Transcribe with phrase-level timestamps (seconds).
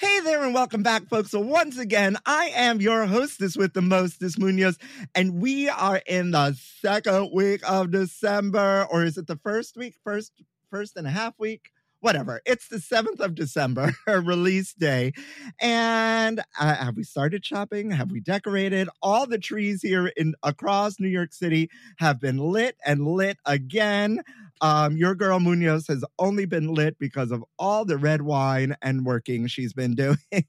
[0.00, 1.32] Hey there, and welcome back, folks.
[1.32, 4.78] So, once again, I am your hostess with the mostest, Munoz,
[5.12, 9.96] and we are in the second week of December, or is it the first week?
[10.04, 10.30] First,
[10.70, 11.72] first and a half week?
[11.98, 12.40] Whatever.
[12.46, 15.14] It's the 7th of December, release day.
[15.60, 17.90] And uh, have we started shopping?
[17.90, 18.88] Have we decorated?
[19.02, 24.22] All the trees here in across New York City have been lit and lit again.
[24.60, 29.04] Um, your girl Munoz has only been lit because of all the red wine and
[29.04, 30.18] working she's been doing.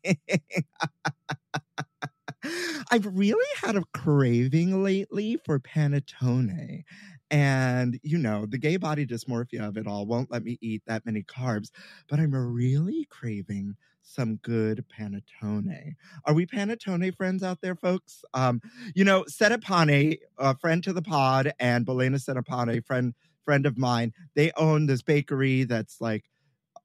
[2.91, 6.83] I've really had a craving lately for panettone.
[7.31, 11.05] And, you know, the gay body dysmorphia of it all won't let me eat that
[11.05, 11.69] many carbs,
[12.07, 15.93] but I'm really craving some good panettone.
[16.25, 18.23] Are we panettone friends out there, folks?
[18.33, 18.61] Um,
[18.95, 23.13] you know, Settepani, a friend to the pod, and Belena Settepani, friend
[23.49, 26.25] friend of mine, they own this bakery that's like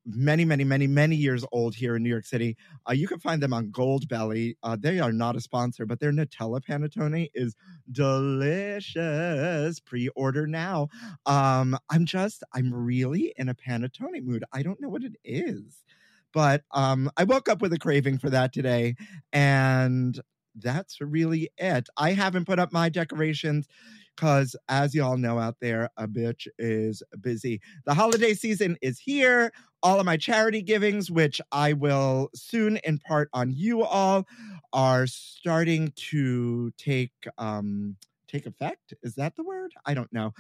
[0.07, 2.57] many, many, many, many years old here in New York City.
[2.89, 4.55] Uh, you can find them on Goldbelly.
[4.63, 7.55] Uh, they are not a sponsor, but their Nutella panettone is
[7.93, 9.79] delicious.
[9.81, 10.89] Pre-order now.
[11.27, 14.43] Um, I'm just, I'm really in a panettone mood.
[14.51, 15.85] I don't know what it is,
[16.33, 18.95] but um, I woke up with a craving for that today,
[19.35, 20.19] and
[20.55, 21.89] that's really it.
[21.99, 23.69] I haven't put up my decorations
[24.15, 27.61] because as y'all know out there, a bitch is busy.
[27.87, 29.53] The holiday season is here.
[29.83, 34.27] All of my charity givings, which I will soon impart on you all,
[34.73, 38.95] are starting to take um take effect.
[39.03, 39.73] Is that the word?
[39.87, 40.33] I don't know.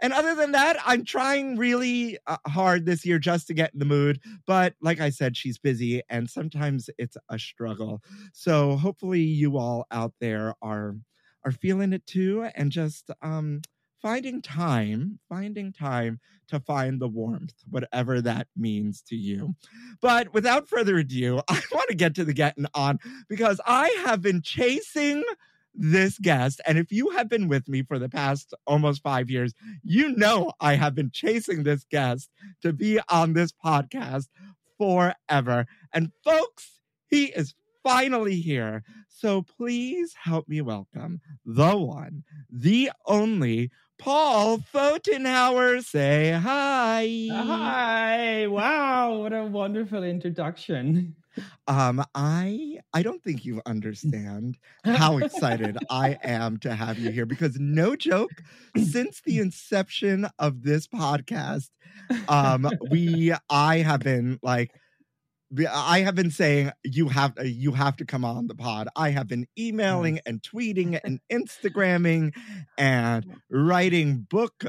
[0.00, 3.78] And other than that, I'm trying really uh, hard this year just to get in
[3.78, 4.20] the mood.
[4.46, 8.02] But like I said, she's busy and sometimes it's a struggle.
[8.32, 10.96] So hopefully you all out there are
[11.44, 13.60] are feeling it too and just um
[14.00, 19.54] finding time finding time to find the warmth whatever that means to you.
[20.00, 24.22] But without further ado i want to get to the getting on because i have
[24.22, 25.24] been chasing
[25.74, 29.52] this guest and if you have been with me for the past almost five years
[29.84, 32.30] you know i have been chasing this guest
[32.62, 34.26] to be on this podcast
[34.78, 35.66] forever.
[35.92, 37.54] And folks he is
[37.88, 45.82] finally here so please help me welcome the one, the only Paul Photenhauer.
[45.84, 47.28] Say hi.
[47.32, 48.46] Hi!
[48.46, 51.16] Wow, what a wonderful introduction.
[51.66, 57.26] Um, I I don't think you understand how excited I am to have you here
[57.26, 58.42] because no joke,
[58.76, 61.70] since the inception of this podcast,
[62.28, 64.72] um, we I have been like
[65.70, 68.88] I have been saying you have uh, you have to come on the pod.
[68.94, 72.34] I have been emailing and tweeting and Instagramming
[72.76, 74.64] and writing book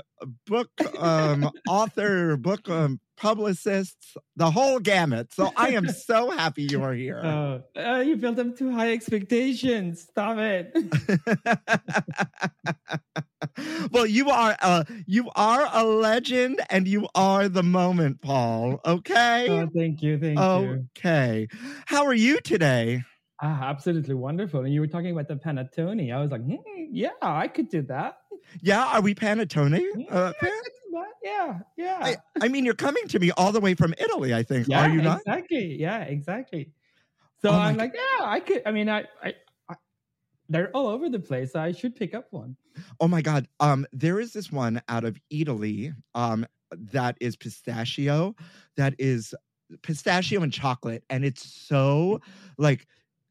[0.46, 5.34] book um author book um publicists, the whole gamut.
[5.34, 7.22] So I am so happy you're here.
[7.24, 10.02] Oh, uh, you built up too high expectations.
[10.02, 10.74] Stop it.
[13.92, 18.80] well, you are a you are a legend and you are the moment, Paul.
[18.86, 19.48] Okay.
[19.50, 20.18] oh, thank you.
[20.18, 20.86] Thank you.
[20.98, 21.48] Okay.
[21.86, 23.04] How are you today?
[23.42, 24.66] Ah, absolutely wonderful.
[24.66, 26.14] And you were talking about the panettone.
[26.14, 26.56] I was like, hmm,
[26.92, 28.18] yeah, I could do that.
[28.62, 29.80] Yeah, are we panettone?
[29.80, 31.06] Yeah, Uh, could do that.
[31.24, 32.00] Yeah, yeah.
[32.02, 34.68] I, I mean, you're coming to me all the way from Italy, I think.
[34.68, 35.20] yeah, are you not?
[35.20, 35.80] Exactly.
[35.80, 36.72] Yeah, exactly.
[37.42, 38.64] So Oh I'm like, yeah, I could.
[38.66, 39.34] I mean, I, I,
[40.50, 41.56] they're all over the place.
[41.56, 42.58] I should pick up one.
[43.00, 43.48] Oh my god.
[43.60, 48.36] Um there is this one out of Italy um that is pistachio
[48.76, 49.34] that is
[49.82, 52.20] pistachio and chocolate and it's so
[52.58, 52.88] like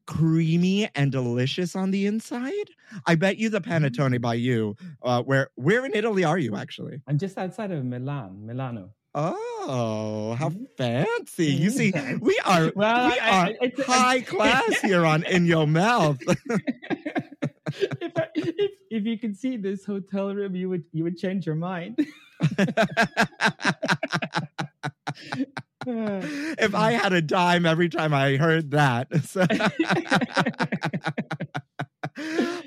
[0.07, 2.69] creamy and delicious on the inside.
[3.05, 7.01] I bet you the panettone by you uh where where in Italy are you actually?
[7.07, 8.91] I'm just outside of Milan, Milano.
[9.15, 10.67] Oh, how Mhm.
[10.77, 11.47] fancy.
[11.47, 11.91] You see,
[12.21, 16.19] we are Well, we I- are I- it's- high class here on In Your Mouth.
[16.27, 21.45] if, I, if if you could see this hotel room, you would you would change
[21.45, 21.97] your mind.
[25.87, 29.07] if I had a dime every time I heard that.
[29.25, 29.45] So-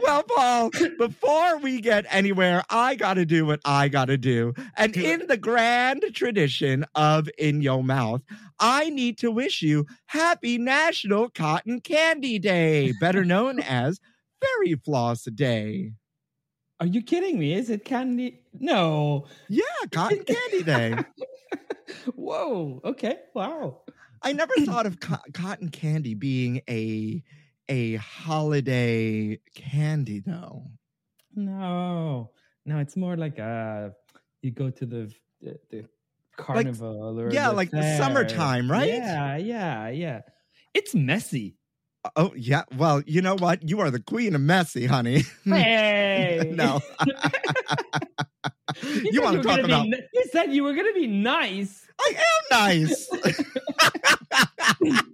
[0.00, 4.54] well, Paul, before we get anywhere, I got to do what I got to do.
[4.76, 8.22] And in the grand tradition of In Your Mouth,
[8.58, 14.00] I need to wish you Happy National Cotton Candy Day, better known as
[14.40, 15.92] Fairy Floss Day.
[16.80, 17.54] Are you kidding me?
[17.54, 18.40] Is it candy?
[18.58, 19.26] No.
[19.48, 19.62] Yeah,
[19.92, 20.96] Cotton Candy Day.
[22.14, 22.80] Whoa.
[22.84, 23.18] Okay.
[23.34, 23.82] Wow.
[24.22, 27.22] I never thought of co- cotton candy being a
[27.68, 30.66] a holiday candy though.
[31.34, 32.30] No.
[32.64, 33.90] No, it's more like uh
[34.42, 35.84] you go to the the, the
[36.36, 38.88] carnival or yeah, the like the summertime, right?
[38.88, 40.20] Yeah, yeah, yeah.
[40.74, 41.56] It's messy.
[42.16, 42.64] Oh yeah.
[42.76, 43.68] Well, you know what?
[43.68, 45.24] You are the queen of messy, honey.
[45.44, 46.52] Hey.
[46.54, 46.80] no.
[48.82, 49.86] You, you want to talk be about?
[49.86, 51.86] you said you were gonna be nice.
[52.00, 53.08] I am nice.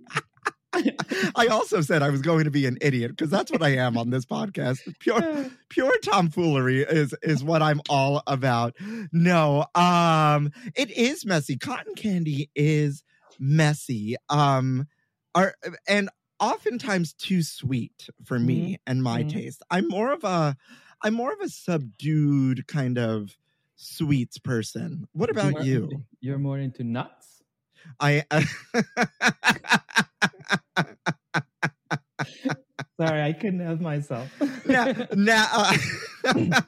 [1.36, 3.96] I also said I was going to be an idiot because that's what I am
[3.96, 4.78] on this podcast.
[5.00, 8.74] Pure pure tomfoolery is is what I'm all about.
[9.12, 11.56] No, um, it is messy.
[11.56, 13.02] Cotton candy is
[13.38, 14.16] messy.
[14.28, 14.86] Um,
[15.34, 15.54] are
[15.86, 16.08] and
[16.40, 19.30] oftentimes too sweet for me and my Mhm.
[19.32, 19.62] taste.
[19.70, 20.56] I'm more of a
[21.02, 23.36] I'm more of a subdued kind of
[23.76, 25.06] sweets person.
[25.12, 26.04] What about More- you?
[26.20, 27.42] You're more into nuts.
[28.00, 28.24] I
[33.00, 34.28] Sorry, I couldn't help myself.
[34.66, 35.76] now, now uh,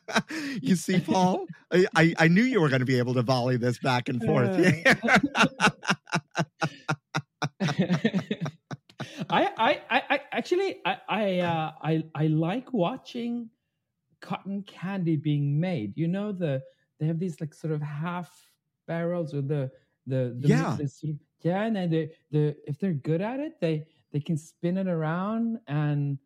[0.62, 3.78] you see, Paul, I, I, knew you were going to be able to volley this
[3.78, 4.50] back and forth.
[9.30, 13.50] I, I, I, I actually, I, I, uh, I, I like watching
[14.20, 15.96] cotton candy being made.
[15.96, 16.62] You know, the
[16.98, 18.30] they have these like sort of half
[18.86, 19.70] barrels or the
[20.06, 20.76] the, the Yeah.
[20.78, 24.20] the sort of, yeah, and then the the if they're good at it, they they
[24.20, 26.18] can spin it around and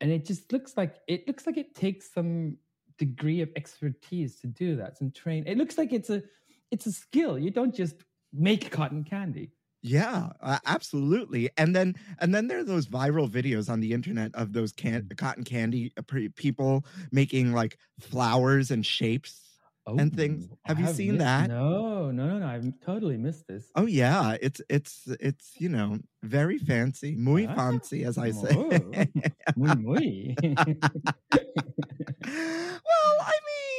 [0.00, 2.56] and it just looks like it looks like it takes some
[2.98, 4.98] degree of expertise to do that.
[4.98, 5.44] Some train.
[5.46, 6.22] It looks like it's a
[6.70, 7.38] it's a skill.
[7.38, 7.96] You don't just
[8.32, 9.52] make cotton candy.
[9.82, 11.48] Yeah, uh, absolutely.
[11.56, 15.08] And then and then there are those viral videos on the internet of those can-
[15.16, 16.02] cotton candy uh,
[16.36, 19.49] people making like flowers and shapes.
[19.98, 20.48] And things.
[20.50, 21.48] Oh, Have I you seen missed- that?
[21.48, 22.46] No, no, no, no.
[22.46, 23.64] I've totally missed this.
[23.74, 28.54] Oh yeah, it's it's it's you know very fancy, muy Ah, fancy, as I say.
[28.54, 28.80] oh.
[29.56, 30.34] Muy, muy.
[30.42, 30.56] well,
[33.20, 33.32] I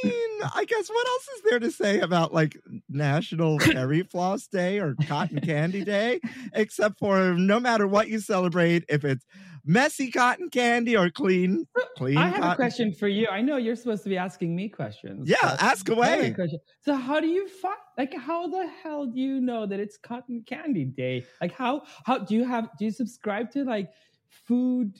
[0.04, 4.78] mean, I guess what else is there to say about like National Fairy Floss Day
[4.80, 6.20] or Cotton Candy Day,
[6.52, 9.24] except for no matter what you celebrate, if it's
[9.64, 11.66] messy cotton candy or clean,
[11.96, 12.16] clean.
[12.18, 13.28] I have a question for you.
[13.28, 15.28] I know you're supposed to be asking me questions.
[15.28, 16.36] Yeah, ask I have a away.
[16.80, 17.76] So, how do you find?
[17.98, 21.24] Like, how the hell do you know that it's Cotton Candy Day?
[21.40, 22.68] Like, how how do you have?
[22.78, 23.90] Do you subscribe to like
[24.30, 24.98] food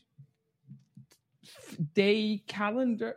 [1.94, 3.14] day calendar?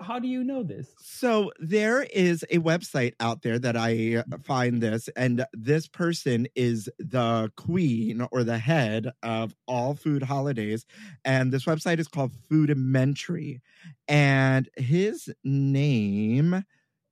[0.00, 0.94] How do you know this?
[1.00, 6.46] So there is a website out there that I uh, find this, and this person
[6.54, 10.86] is the queen or the head of all food holidays.
[11.24, 13.60] And this website is called Foodimentary.
[14.08, 16.64] And his name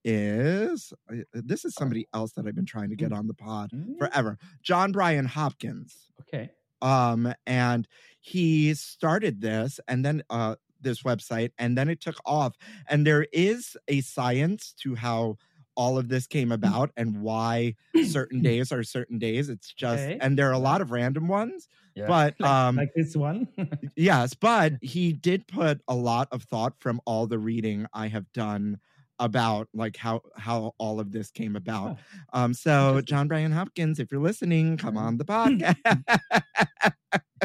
[0.05, 3.71] is uh, this is somebody else that I've been trying to get on the pod
[3.75, 4.39] Mm, forever.
[4.63, 6.51] John-Bryan Hopkins Okay.
[6.83, 7.89] um and
[8.21, 12.57] he started this and then uh this website and then it took off
[12.89, 15.37] and there is a science to how
[15.77, 17.75] all of this came about and why
[18.09, 19.51] certain days are certain days.
[19.51, 20.19] It's just, Okay.
[20.23, 21.69] and there are a lot of random ones.
[21.95, 22.07] Yeah.
[22.07, 23.47] But um, like this one.
[23.95, 28.31] yes, but he did put a lot of thought from all the reading I have
[28.33, 28.79] done
[29.19, 31.99] about like how how all of this came about.
[32.35, 36.95] Um, so John-Bryan Hopkins, if you're listening, come on the podcast.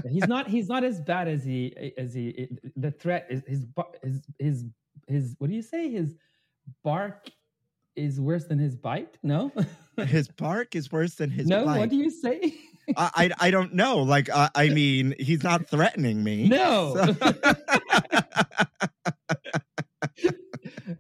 [0.10, 3.66] He's not he's not as bad as he as he the threat is his
[4.04, 4.66] his his
[5.08, 6.16] his what do you say his
[6.84, 7.30] bark
[7.96, 9.52] is worse than his bite no
[10.06, 11.78] his bark is worse than his no bite.
[11.80, 12.54] what do you say
[12.98, 14.00] I, I I don't know.
[14.00, 16.50] Like uh, I mean, he's not threatening me.
[16.50, 17.34] no So-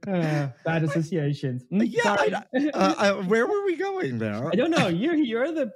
[0.08, 2.34] Uh, bad associations Mm, Yeah, sorry.
[2.34, 2.42] uh,
[2.74, 4.48] uh, where were we going there?
[4.48, 5.72] I don't know you're you're the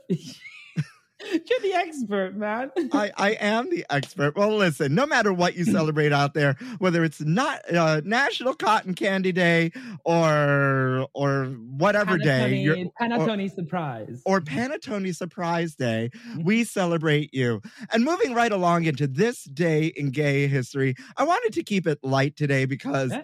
[1.49, 4.35] you're the expert man I, I am the expert.
[4.35, 8.93] Well, listen, no matter what you celebrate out there, whether it's not uh, National Cotton
[8.93, 9.71] Candy Day
[10.05, 12.91] or or whatever day, you're, Panettone,
[13.27, 16.43] Panettone surprise or Panettone Surprise Day, Mm-hmm.
[16.43, 17.61] we celebrate you.
[17.91, 21.99] And moving right along into this day in gay history, I wanted to keep it
[22.03, 23.23] light today because Yeah.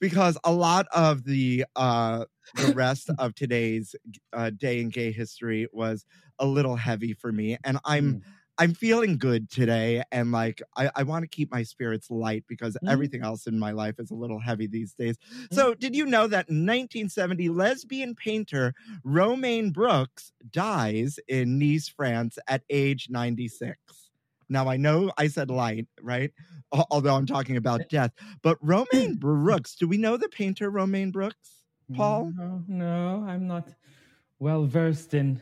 [0.00, 3.94] because a lot of the uh the rest of today's
[4.32, 6.04] uh, day in gay history was
[6.42, 8.22] a little heavy for me and i'm Mm.
[8.58, 12.76] i'm feeling good today and like i, I want to keep my spirits light because
[12.82, 12.90] Mm.
[12.90, 15.16] everything else in my life is a little heavy these days
[15.50, 22.38] so did you know that in 1970 lesbian painter romaine brooks dies in nice france
[22.48, 23.78] at age 96
[24.48, 26.32] now i know i said light right
[26.90, 28.10] although i'm talking about death
[28.42, 31.62] but romaine brooks do we know the painter romaine brooks
[31.96, 32.32] Paul?
[32.36, 33.68] no, no i'm not
[34.40, 35.40] well versed in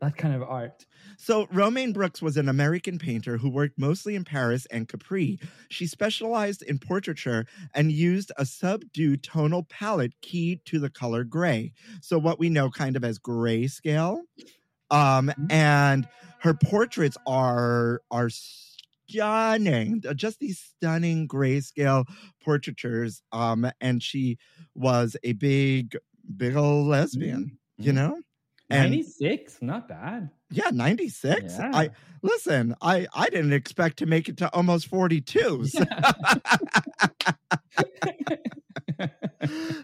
[0.00, 0.86] that kind of art
[1.18, 5.38] So, Romaine Brooks was an American painter who worked mostly in Paris and Capri.
[5.68, 11.72] She specialized in portraiture and used a subdued tonal palette keyed to the color gray.
[12.00, 14.22] So, what we know kind of as grayscale.
[14.90, 16.08] Um, and
[16.40, 22.06] her portraits are are stunning, just these stunning grayscale
[22.42, 23.22] portraitures.
[23.32, 24.38] Um, and she
[24.74, 25.96] was a big,
[26.36, 27.94] big old lesbian, you Mhm.
[27.94, 28.20] know?
[28.70, 31.42] And 96 not bad yeah, 96.
[31.58, 31.70] Yeah.
[31.72, 31.90] I
[32.22, 35.66] listen, I I didn't expect to make it to almost 42.
[35.66, 35.84] So,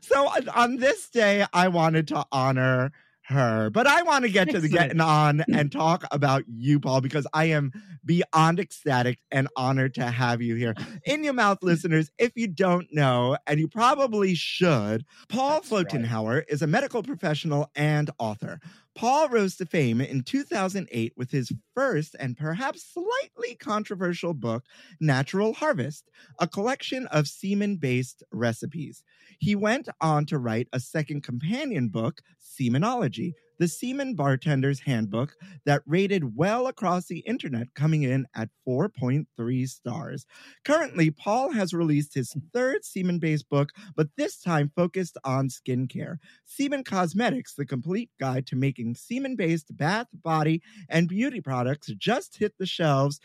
[0.03, 2.91] so on- on this day I wanted to honor
[3.29, 3.71] her.
[3.71, 7.27] But I want to get to the getting on and talk about you, Paul, because
[7.33, 7.73] I am
[8.07, 10.75] beyond ecstatic and honored to have you here.
[11.05, 11.67] In your mouth, mm.
[11.67, 15.87] listeners, if you don't know, and you probably should, Paul That's right.
[15.87, 18.61] Photenhauer is a medical professional and author.
[18.95, 24.65] Paul rose to fame in 2008 with his first and perhaps slightly controversial book,
[25.01, 26.09] Natural Harvest,
[26.39, 29.05] a collection of semen based recipes.
[29.39, 35.35] He went on to write a second companion book, Semenology, the Semen Bartender's Handbook,
[35.65, 40.27] that rated well across the internet, coming in at 4.3 stars.
[40.65, 46.17] Currently, Paul has released his third semen based book, but this time focused on skincare.
[46.45, 52.37] Semen Cosmetics, the complete guide to making semen based bath, body, and beauty products, just
[52.37, 53.21] hit the shelves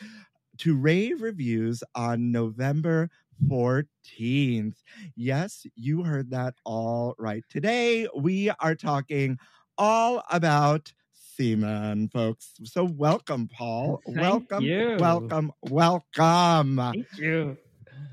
[0.57, 3.09] to rave reviews on November
[3.47, 4.75] 14th.
[5.15, 7.43] Yes, you heard that all right.
[7.50, 9.38] Today, we are talking
[9.77, 12.53] all about semen, folks.
[12.63, 14.01] So, welcome, Paul.
[14.05, 14.95] Oh, thank welcome, you.
[14.97, 16.77] welcome, welcome.
[16.77, 17.57] Thank you.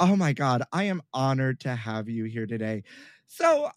[0.01, 2.85] Oh my God, I am honored to have you here today.
[3.27, 3.71] So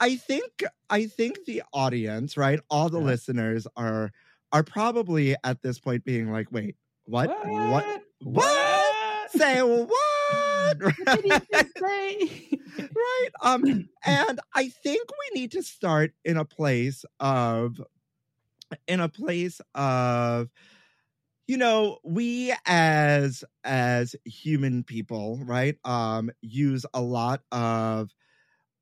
[0.00, 3.04] I think I think the audience, right, all the Yeah.
[3.06, 4.10] listeners are
[4.52, 7.28] are probably at this point being like, wait, what?
[7.46, 8.02] What?
[8.22, 9.30] What?
[9.30, 9.88] Say what?
[9.88, 10.05] What did he
[11.78, 12.60] say?
[12.78, 13.28] right?
[13.42, 17.80] Um, and I think we need to start in a place of
[18.88, 20.48] in a place of
[21.46, 28.10] you know we as as human people right um use a lot of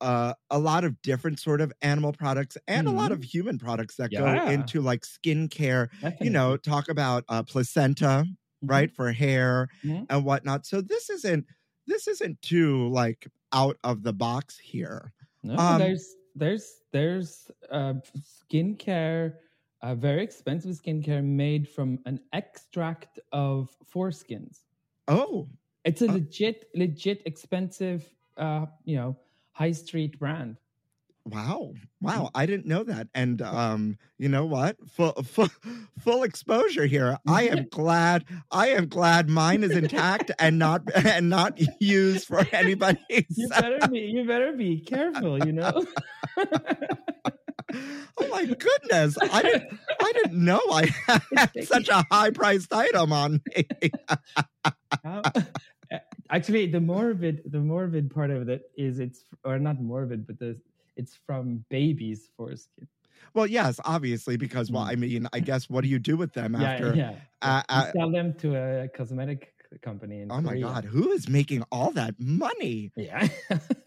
[0.01, 3.97] uh a lot of different sort of animal products and a lot of human products
[3.97, 5.89] that go into like skincare
[6.23, 8.25] you know talk about uh placenta
[8.69, 10.07] Right for hair Mhm.
[10.09, 11.47] and whatnot so this isn't
[11.87, 17.95] this isn't too like out of the box here No, Um, there's there's there's uh,
[18.17, 19.39] skincare,
[19.83, 24.65] uh, very expensive skincare made from an extract of foreskins.
[25.09, 25.49] oh
[25.85, 29.17] It's a Uh, legit, legit expensive, uh, you know,
[29.53, 30.57] high street brand.
[31.27, 35.49] Wow wow i didn't know that and um you know what full full,
[35.99, 41.31] full exposure here i am glad i am glad mine is intact and not and
[41.31, 45.85] not used for anybody You better be, you better be careful, you know.
[46.37, 49.17] oh my goodness.
[49.21, 50.87] I didn't I didn't know I
[51.37, 53.67] had such a high priced item on me.
[56.31, 60.59] Actually, the morbid, the morbid part of it is it's, or not morbid, but the
[60.97, 62.87] it's from babies' foreskin.
[63.35, 64.93] well, yes, obviously, because well, Mm.
[64.93, 67.19] I mean, I guess what do you do with them after yeah, yeah.
[67.43, 69.51] uh, uh, sell them to a cosmetic
[69.83, 70.63] company in Oh my Korea.
[70.65, 72.93] god, who is making all that money?
[72.97, 73.27] Yeah.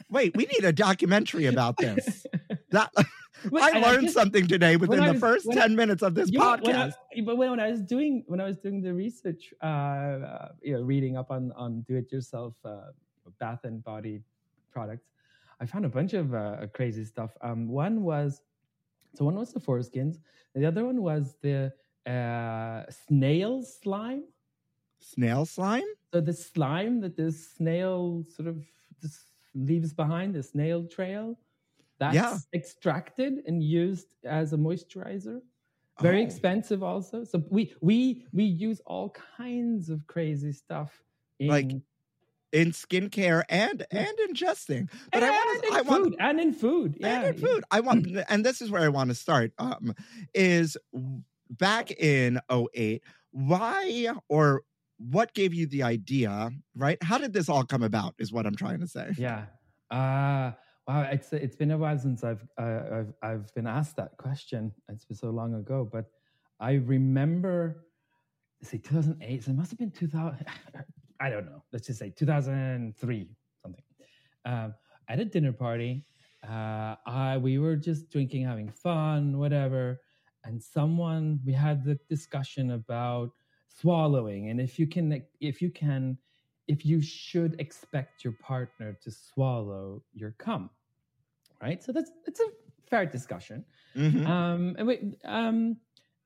[0.09, 2.25] Wait, we need a documentary about this.
[2.71, 2.91] That
[3.51, 6.15] But- I learned just- something today within the was- first when I- 10 minutes of
[6.15, 6.93] this know, when I, podcast.
[7.25, 10.73] but when, when I was doing when I was doing the research, uh, uh, you
[10.73, 12.91] know, reading up on on do-it-yourself uh,
[13.39, 14.19] bath and body
[14.73, 15.07] products,
[15.59, 17.35] I found a bunch of uh, crazy stuff.
[17.41, 18.41] Um, one was
[19.15, 20.19] so one was the foreskins,
[20.55, 21.73] the other one was the
[22.05, 24.25] uh, snail slime.
[24.99, 25.87] Snail slime?
[26.13, 28.65] So the slime that the snail sort of
[29.53, 31.37] leaves behind, the snail trail,
[31.99, 32.39] that's Yeah.
[32.53, 35.41] extracted and used as a moisturizer.
[35.99, 36.21] Very Oh.
[36.21, 37.23] expensive also.
[37.23, 41.03] So we we we use all kinds of crazy stuff
[41.39, 41.81] in Like,
[42.51, 44.89] in skincare and and ingesting.
[45.11, 46.97] But I and want in to I want food and in food.
[46.99, 47.19] Yeah.
[47.19, 47.63] and in food.
[47.71, 49.51] I want and this is where I want to start.
[49.57, 49.93] Um
[50.33, 50.77] is
[51.49, 54.63] back in 08, why or
[54.97, 57.01] what gave you the idea, right?
[57.03, 59.11] How did this all come about is what I'm trying to say.
[59.17, 59.45] Yeah.
[59.91, 60.51] Uh
[60.87, 64.71] wow, it's it's been a while since I've uh, I've I've been asked that question.
[64.89, 66.05] It's been so long ago, but
[66.59, 67.83] I remember
[68.63, 70.45] see 2008, so it must have been 2000
[71.19, 71.63] I don't know.
[71.71, 73.29] Let's just say 2003
[73.61, 73.83] something.
[74.45, 74.73] Um
[75.09, 76.05] at a dinner party,
[76.47, 79.99] uh I we were just drinking having fun, whatever,
[80.43, 83.31] and someone we had the discussion about
[83.67, 86.17] swallowing and if you can if you can
[86.67, 90.69] if you should expect your partner to swallow your cum,
[91.61, 91.83] right?
[91.83, 92.49] So that's it's a
[92.89, 93.65] fair discussion.
[93.95, 94.27] Mhm.
[94.27, 94.95] Um, and, we,
[95.25, 95.77] um,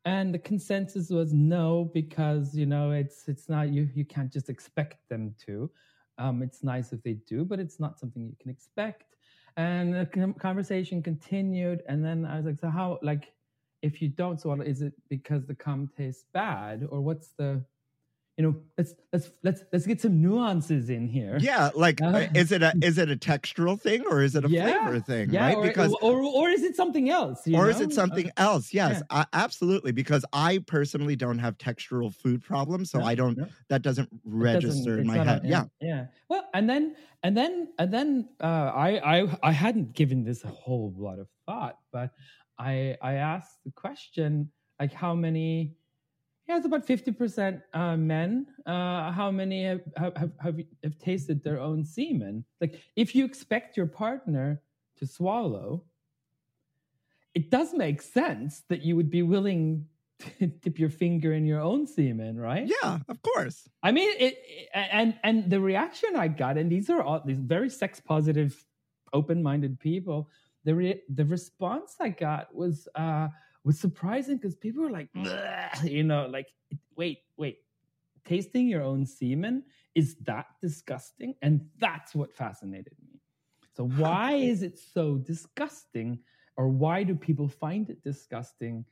[0.06, 4.50] and the consensus was no because you know it's it's not you you can't just
[4.50, 5.70] expect them to.
[6.18, 9.16] Um, it's nice if they do, but it's not something you can expect.
[9.58, 13.34] And the conversation continued, and then I was like, so how like
[13.82, 17.64] if you don't swallow, is it because the cum tastes bad, or what's the
[18.42, 22.52] you know let's let's let's let's get some nuances in here Yeah, like Uh, is
[22.52, 25.46] it a is it a textural thing or is it a Yeah, flavor thing, yeah
[25.46, 25.58] right?
[25.58, 28.74] or, because or, or is it something else you or is it something Uh, else?
[28.74, 29.22] Yes, yeah.
[29.22, 29.92] a- absolutely.
[29.92, 33.38] Because I personally don't have textural food problems, so No, I don't.
[33.38, 33.48] no.
[33.70, 35.42] That doesn't It doesn't- register in my not a- head.
[35.46, 38.10] yeah, yeah well and then and then and then
[38.42, 39.18] uh, I, I
[39.50, 42.10] i hadn't given this a whole lot of thought but
[42.58, 44.32] i i asked the question
[44.80, 45.76] like how many
[46.52, 51.42] yeah it's about 50% uh, men uh, how many have, have, have, have have tasted
[51.44, 54.62] their own semen like if you expect your partner
[54.98, 55.84] to swallow
[57.34, 59.86] it does make sense that you would be willing
[60.20, 63.68] to dip your finger in your own semen right yeah, of course.
[63.82, 67.40] I mean, it, it- and and the reaction I got, and these are all these
[67.40, 68.52] very sex positive,
[69.14, 70.30] open minded people.
[70.64, 73.28] The re, the response I got was uh
[73.64, 75.10] was surprising because people were like,
[75.84, 76.48] you know, like
[76.96, 77.60] wait, wait,
[78.26, 79.64] tasting your own semen
[79.96, 83.20] is that disgusting, and that's what fascinated me.
[83.76, 86.20] So why is it so disgusting,
[86.58, 88.86] or why do people find it disgusting?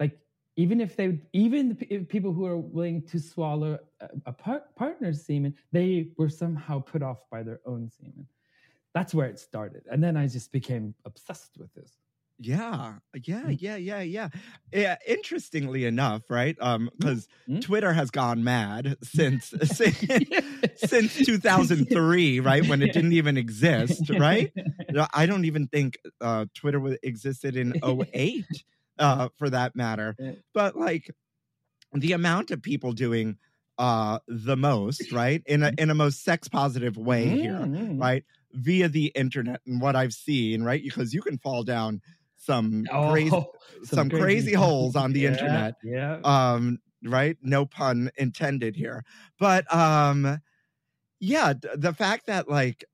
[0.00, 0.18] Like
[0.56, 5.24] even if they even the people who are willing to swallow a, a par- partner's
[5.24, 8.26] semen they were somehow put off by their own semen.
[8.94, 9.84] That's where it started.
[9.90, 11.98] And then i just became obsessed with this
[12.38, 13.56] Yeah, yeah, Mm.
[13.60, 14.28] yeah, yeah, yeah.
[14.72, 14.96] Yeah.
[15.06, 16.56] Interestingly enough, right?
[16.60, 17.60] Um, because Mm.
[17.62, 19.98] Twitter has gone mad since since,
[20.76, 22.64] since 2003, right?
[22.66, 24.52] When it didn't even exist, right?
[25.12, 28.44] I don't even think uh, Twitter existed in 08,
[28.98, 30.16] uh, for that matter.
[30.54, 31.10] But like
[31.92, 33.36] the amount of people doing
[33.78, 35.42] uh, the most, right?
[35.46, 38.00] In a in a most sex positive way here, Mm, mm.
[38.00, 38.24] right?
[38.52, 40.82] Via the internet and what I've seen, right?
[40.82, 42.00] Because you can fall down
[42.84, 43.52] some crazy Oh,
[43.84, 49.04] some crazy holes on the Yeah, internet yeah um right no pun intended here
[49.38, 50.40] but um
[51.20, 52.84] yeah the fact that like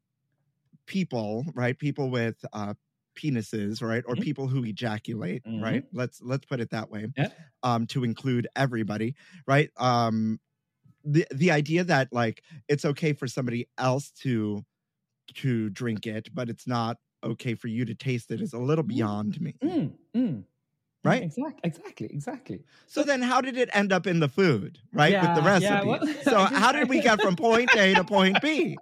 [0.86, 2.74] people right people with uh
[3.16, 4.24] penises right or Mhm.
[4.24, 5.54] people who ejaculate Mhm.
[5.58, 7.28] right let's let's put it that way Yeah.
[7.62, 9.14] um to include everybody
[9.46, 10.40] right um
[11.04, 14.64] the the idea that like it's okay for somebody else to
[15.34, 18.84] to drink it but it's not okay for you to taste it is a little
[18.84, 18.88] Mm.
[18.88, 20.44] beyond me Mm, mm.
[21.02, 21.22] Right?
[21.22, 25.20] exactly exactly exactly So then, how did it end up in the food, right?
[25.20, 25.64] With the recipe.
[25.64, 28.76] yeah, well, so how did we get from point A to point B?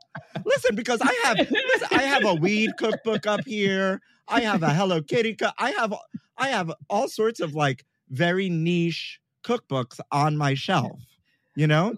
[0.44, 4.00] Listen, because I have listen, I have a weed cookbook up here.
[4.28, 5.34] I have a Hello Kitty.
[5.34, 5.92] Co- I have
[6.38, 11.00] I have all sorts of like very niche cookbooks on my shelf.
[11.56, 11.94] You know,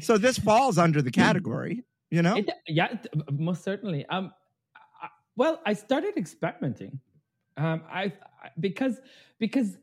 [0.00, 1.84] so this falls under the category.
[2.10, 2.96] You know, It- yeah,
[3.30, 4.06] most certainly.
[4.06, 4.32] Um,
[5.36, 7.00] well, I started experimenting.
[7.56, 8.12] Um, I,
[8.58, 9.00] because
[9.38, 9.76] because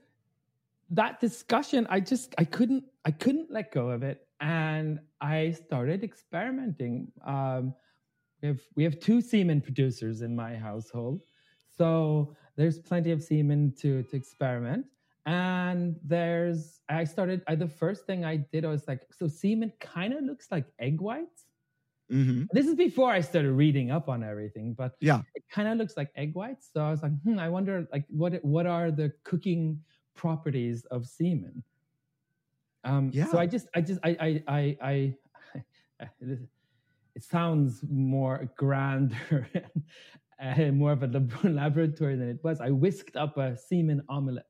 [0.90, 6.04] that discussion, I just I couldn't I couldn't let go of it, and I started
[6.04, 7.12] experimenting.
[7.26, 7.74] Um,
[8.42, 11.22] we have we have two semen producers in my household,
[11.76, 14.86] so there's plenty of semen to to experiment.
[15.26, 17.42] And there's I started.
[17.48, 20.66] I, the first thing I did I was like, so semen kind of looks like
[20.80, 21.47] egg whites
[22.10, 25.22] hmm this is before I started reading up on everything, but Yeah.
[25.36, 26.70] it kind of looks like egg whites.
[26.74, 29.84] So I was like, hmm, I wonder, like, what what are the cooking
[30.16, 31.64] properties of semen?
[32.84, 33.26] Um, Yeah.
[33.26, 35.16] So I just, I just, I, I, I,
[36.02, 36.10] I
[37.16, 39.48] it sounds more grander
[40.40, 42.62] and more of a lab- laboratory than it was.
[42.62, 44.46] I whisked up a semen omelette.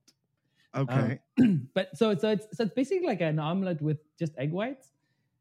[0.76, 1.20] okay.
[1.38, 4.91] Um, but so so it's so it's basically like an omelet with just egg whites.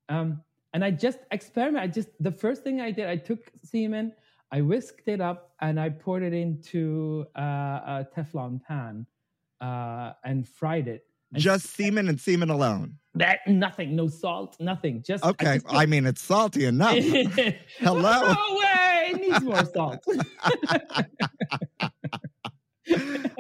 [0.08, 1.82] Um, and I just experiment.
[1.82, 4.12] I just the first thing I did, I took semen,
[4.52, 9.06] I whisked it up, and I poured it into uh, a Teflon pan
[9.60, 11.04] uh, and fried it.
[11.32, 12.98] And just semen and semen alone.
[13.14, 15.02] that nothing, no salt, nothing.
[15.02, 16.96] Just I Okay, just I mean it's salty enough.
[17.78, 18.32] Hello.
[18.32, 19.10] No way!
[19.10, 20.04] It needs more salt.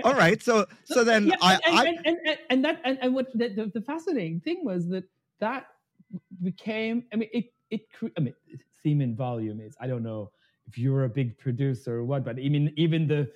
[0.04, 2.98] All right, so so then Yeah, I, and, I and, and, and, and that and,
[3.00, 5.04] and what the, the, the fascinating thing was that
[5.38, 5.66] that
[6.42, 8.34] became i mean it it cre- i mean
[8.82, 10.30] semen volume is i don't know
[10.66, 13.30] if you're a big producer or what but i mean even the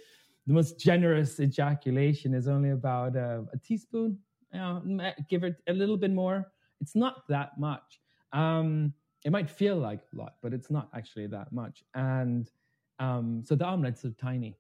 [0.47, 4.19] the most generous ejaculation is only about uh, a teaspoon
[4.53, 6.51] you know, give it a little bit more.
[6.81, 8.01] It's not that much.
[8.33, 8.93] Um
[9.25, 11.85] it might feel like a lot but it's not actually that much.
[11.95, 12.51] And
[12.99, 14.57] um so the omelets are tiny.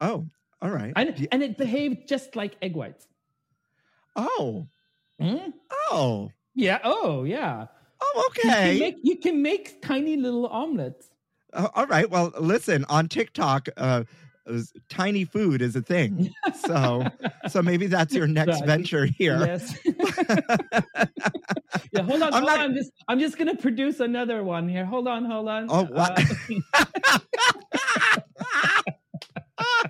[0.00, 0.26] Oh,
[0.62, 0.92] all right.
[0.96, 3.06] and and it behaved just like egg whites.
[4.16, 4.66] Oh,
[5.20, 5.50] Hmm?
[5.90, 6.78] oh, Yeah.
[6.82, 7.66] Oh, yeah.
[8.00, 8.80] oh, You can okay.
[8.80, 11.10] make, you can make tiny little omelets.
[11.52, 12.10] Uh, all right.
[12.10, 14.04] Well, listen, on TikTok, uh,
[14.88, 16.30] tiny food is a thing.
[16.66, 17.04] So,
[17.48, 18.66] so maybe that's your next Exactly.
[18.66, 19.38] venture here.
[19.44, 19.78] Yes.
[21.92, 22.02] yeah.
[22.02, 22.32] Hold on.
[22.32, 22.60] I'm hold not- on.
[22.60, 22.90] I'm just.
[23.08, 24.84] I'm just gonna produce another one here.
[24.86, 25.24] Hold on.
[25.24, 25.66] Hold on.
[25.68, 26.18] Oh, what?
[29.58, 29.88] Uh,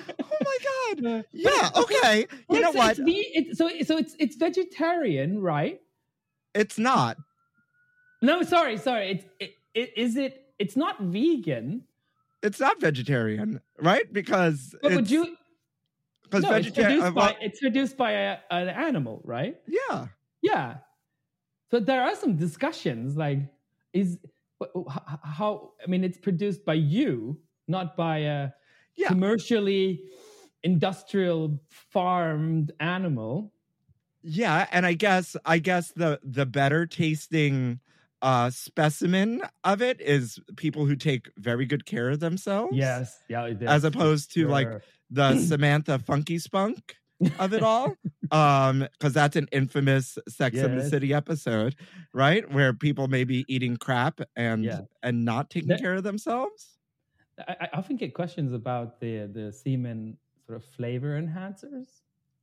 [0.48, 1.06] oh my god.
[1.06, 1.70] uh, Yeah.
[1.76, 2.26] Okay.
[2.50, 3.08] You know it's- what?
[3.08, 5.80] It's so so it's it's vegetarian, right?
[6.54, 7.18] It's not.
[8.22, 9.10] No, sorry, sorry.
[9.12, 10.46] It's it, it is it.
[10.58, 11.84] It's not vegan.
[12.42, 14.10] It's not vegetarian, right?
[14.12, 15.36] Because But would it's, you?
[16.24, 17.00] because No, it's vegetarian.
[17.00, 19.56] produced by it's produced by a, an animal, right?
[19.66, 20.06] yeah.
[20.40, 20.76] Yeah.
[21.70, 23.40] So there are some discussions like,
[23.92, 24.18] is
[24.62, 28.50] wh- wh- h- how, I mean, it's produced by you, not by a
[28.96, 29.08] Yeah.
[29.08, 30.04] commercially
[30.62, 33.52] industrial farmed animal.
[34.22, 37.80] Yeah, and I guess I guess the the better tasting
[38.20, 42.76] uh specimen of it is people who take very good care of themselves.
[42.76, 43.16] Yes.
[43.28, 43.44] Yeah.
[43.66, 44.68] As opposed to like
[45.10, 46.96] the Samantha Funky Spunk
[47.38, 47.94] of it all.
[48.32, 51.76] um, because that's an infamous Sex in the City episode,
[52.12, 52.48] right?
[52.52, 54.80] Where people may be eating crap and Yeah.
[55.02, 56.74] and not taking That- care of themselves.
[57.46, 61.86] I, I often get questions about the the semen sort of flavor enhancers.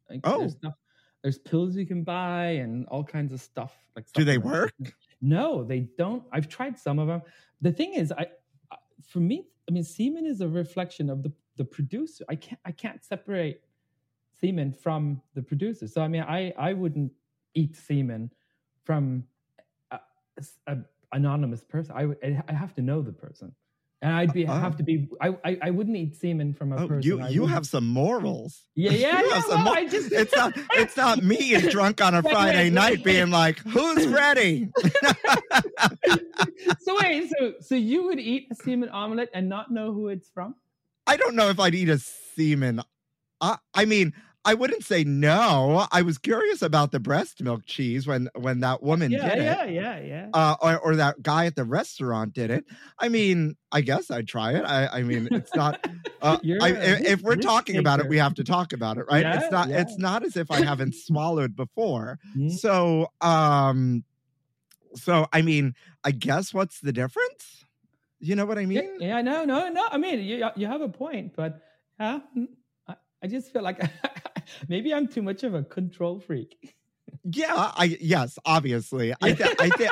[0.09, 0.39] Like Oh.
[0.39, 0.75] there's, stuff,
[1.23, 3.73] there's pills you can buy and all kinds of stuff.
[3.95, 4.73] Like Do they work?
[5.21, 6.23] No, they don't.
[6.31, 7.21] I've tried some of them.
[7.61, 8.27] The thing is, I
[8.71, 12.23] I- for me, I mean, semen is a reflection of the the producer.
[12.29, 13.61] I can't I can't separate
[14.39, 15.87] semen from the producer.
[15.87, 17.11] So I mean, I I wouldn't
[17.55, 18.29] eat semen
[18.83, 19.23] from
[19.91, 19.99] a,
[20.67, 20.77] a
[21.13, 21.95] anonymous person.
[21.97, 23.55] I would I have to know the person,
[24.05, 24.53] and I'd be Oh.
[24.53, 25.07] have to be.
[25.19, 27.01] I I, I wouldn't eat semen from a Oh, person.
[27.07, 28.63] you you have some morals.
[28.75, 29.41] yeah yeah yeah.
[29.47, 33.31] well, mo- I just It's not it's not me drunk on a Friday night being
[33.31, 34.69] like, who's ready?
[36.79, 40.29] so wait so so you would eat a semen omelet and not know who it's
[40.29, 40.55] from?
[41.07, 42.81] I don't know if I'd eat a semen.
[43.41, 44.13] I, I mean,
[44.45, 45.87] I wouldn't say no.
[45.91, 49.63] I was curious about the breast milk cheese when when that woman yeah did yeah
[49.63, 50.29] it, yeah yeah.
[50.33, 52.65] uh, or or that guy at the restaurant did it.
[52.99, 54.63] I mean, I guess I'd try it.
[54.63, 55.83] I, I mean, it's not.
[56.21, 59.23] Uh, I, if, if we're talking about it, we have to talk about it, right?
[59.23, 59.69] Yeah, it's not.
[59.69, 59.81] yeah.
[59.81, 62.19] It's not as if I haven't swallowed before.
[62.37, 62.51] Mhm.
[62.51, 64.03] So, um,
[64.93, 67.65] so I mean, I guess what's the difference?
[68.19, 68.97] You know what I mean?
[68.99, 69.87] yeah, no, no, no.
[69.91, 71.61] I mean, you you have a point, but
[71.99, 72.47] yeah, mm,
[73.25, 73.81] I just feel like
[74.67, 76.75] maybe I'm too much of a control freak.
[77.23, 79.13] Yeah, I yes, obviously.
[79.21, 79.91] I th- I think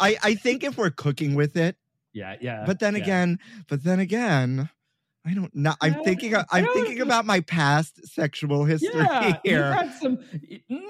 [0.00, 1.76] I I think if we're cooking with it,
[2.12, 2.64] yeah, yeah.
[2.66, 3.02] but then yeah.
[3.02, 3.38] again,
[3.68, 4.68] but then again,
[5.26, 5.74] I don't know.
[5.80, 6.34] I'm thinking.
[6.50, 10.18] I'm thinking about my past sexual history Yeah, you've here, had some.
[10.70, 10.80] mm,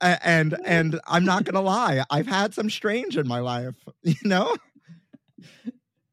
[0.00, 2.04] and and I'm not gonna lie.
[2.10, 3.76] I've had some strange in my life.
[4.02, 4.56] You know,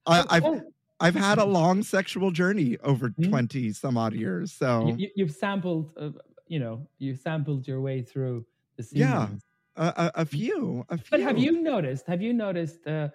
[0.06, 0.62] I, I've oh,
[1.00, 3.30] I've had a long sexual journey over Mhm.
[3.30, 4.52] twenty some odd years.
[4.54, 5.93] So you, you- you've sampled.
[6.00, 6.12] Uh,
[6.48, 8.46] you know, you sampled your way through
[8.78, 9.28] the Yeah.
[9.28, 9.46] seasons.
[9.76, 11.18] a, a, a few, a few.
[11.18, 12.08] But have you noticed?
[12.08, 13.10] Have you noticed uh,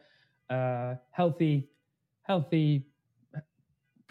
[0.51, 1.71] uh, healthy,
[2.23, 2.87] healthy?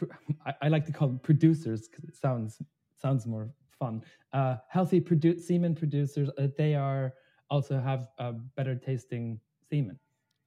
[0.46, 2.62] I, I like to call them producers because it sounds
[2.96, 4.04] sounds more fun.
[4.34, 6.30] Uh, healthy produ- semen producers.
[6.38, 7.14] Uh, they are
[7.50, 8.08] also have
[8.56, 10.00] better tasting semen.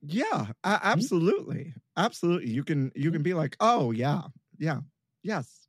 [0.03, 2.51] Yeah, a- absolutely, absolutely.
[2.51, 4.23] You can you can be like, oh yeah,
[4.59, 4.81] yeah,
[5.23, 5.64] yes,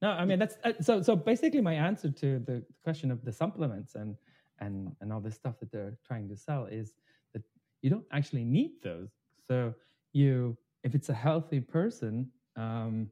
[0.00, 1.02] No, I mean that's uh, so.
[1.02, 4.16] So basically, my answer to the question of the supplements and
[4.60, 6.94] and and all this stuff that they're trying to sell is
[7.32, 7.42] that
[7.82, 9.10] you don't actually need those.
[9.48, 9.74] So
[10.12, 13.08] you, if it's a healthy person um,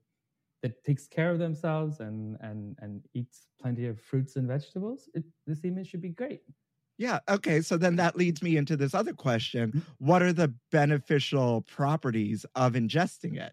[0.63, 5.25] that takes care of themselves and and and eats plenty of fruits and vegetables, it,
[5.47, 6.43] the semen should be great.
[6.99, 7.19] yeah.
[7.29, 12.47] Okay, so then that leads me into this other question: What are the beneficial properties
[12.55, 13.53] of ingesting it?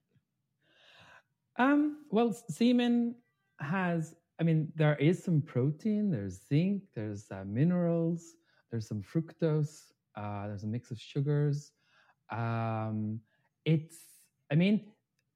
[1.58, 3.16] Um, well, semen
[3.64, 8.36] has, I mean, there is some protein, there's zinc, there's uh, minerals,
[8.72, 11.72] there's some fructose, uh, there's a mix of sugars.
[12.30, 13.20] Um,
[13.66, 13.98] it's,
[14.52, 14.82] I mean,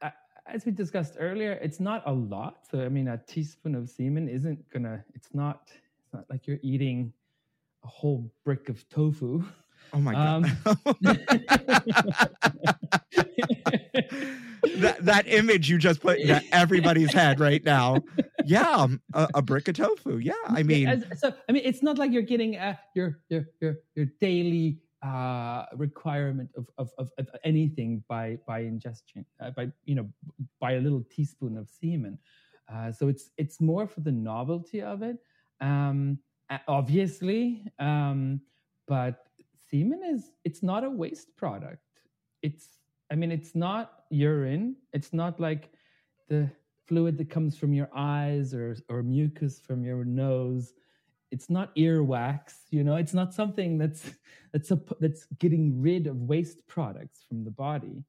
[0.02, 0.10] uh,
[0.46, 2.66] as we discussed earlier, it's not a lot.
[2.70, 5.70] So, I mean, a teaspoon of semen isn't gonna, it's not,
[6.04, 7.14] it's not like you're eating
[7.84, 9.44] a whole brick of tofu.
[9.94, 10.78] Oh my Um, god.
[14.78, 17.98] that that image you just put in everybody's head right now.
[18.46, 20.18] Yeah, um, a, a brick of tofu.
[20.18, 23.46] Yeah, I mean, As- so I mean, it's not like you're getting uh, your your
[23.62, 29.72] your your daily uh, requirement of, of of of anything by by ingestion uh, by
[29.86, 30.08] you know
[30.60, 32.18] by a little teaspoon of semen.
[32.72, 35.18] Uh, so it's it's more for the novelty of it,
[35.62, 36.18] um,
[36.68, 37.64] obviously.
[37.80, 38.42] Um,
[38.88, 39.27] but
[39.70, 41.84] semen is it's not a waste product.
[42.42, 42.80] It's
[43.12, 44.76] I mean it's not urine.
[44.94, 45.72] It's not like
[46.30, 46.50] the
[46.86, 50.74] fluid that comes from your eyes or or mucus from your nose
[51.30, 54.12] it's not earwax you know it's not something that's
[54.54, 58.06] that's a, that's getting rid of waste products from the body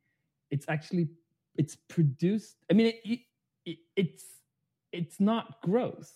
[0.52, 1.08] it's actually
[1.56, 3.18] it's produced i mean it,
[3.66, 4.24] it, it's
[4.92, 6.12] it's not gross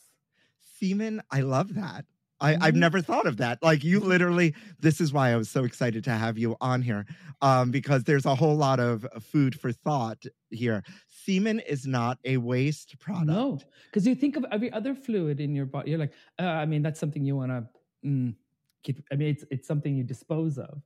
[0.82, 1.22] semen.
[1.30, 2.04] I love that.
[2.42, 2.80] I, I've Mhm.
[2.86, 3.62] never thought of that.
[3.62, 7.06] Like you literally, this is why I was so excited to have you on here,
[7.40, 10.82] um, because there's a whole lot of food for thought here.
[11.08, 13.28] Semen is not a waste product.
[13.28, 16.66] no because you think of every other fluid in your body you're like uh, i
[16.66, 17.68] mean that's something you want to
[18.04, 18.34] mm,
[18.82, 20.82] keep i mean it's it's something you dispose of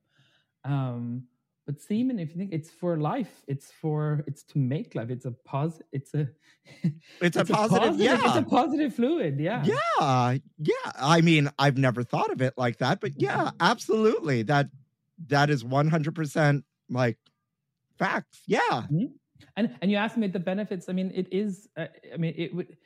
[0.64, 1.24] um
[1.66, 5.26] but semen if you think it's for life it's for it's to make life it's
[5.26, 6.28] a pos it's a
[7.20, 8.18] It's, a positive, yeah.
[8.24, 10.92] it's a positive fluid yeah Yeah, yeah.
[10.96, 14.42] I mean, I've never thought of it like that, but yeah, absolutely.
[14.42, 14.70] That
[15.28, 17.18] that is one hundred percent like
[17.98, 18.42] facts.
[18.48, 18.82] Yeah,
[19.56, 22.54] and and you asked me the benefits i mean it is uh, i mean it
[22.54, 22.76] would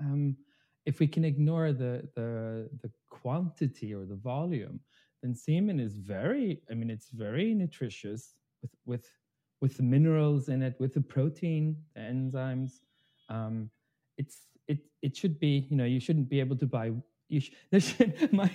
[0.00, 0.36] um
[0.86, 4.80] if we can ignore the the the quantity or the volume
[5.24, 9.06] then semen is very i mean it's very nutritious with with
[9.62, 12.72] with the minerals in it with the protein the enzymes
[13.30, 13.70] um
[14.18, 14.36] it's
[14.68, 16.86] it it should be you know you shouldn't be able to buy
[17.30, 18.50] you sh- there should, my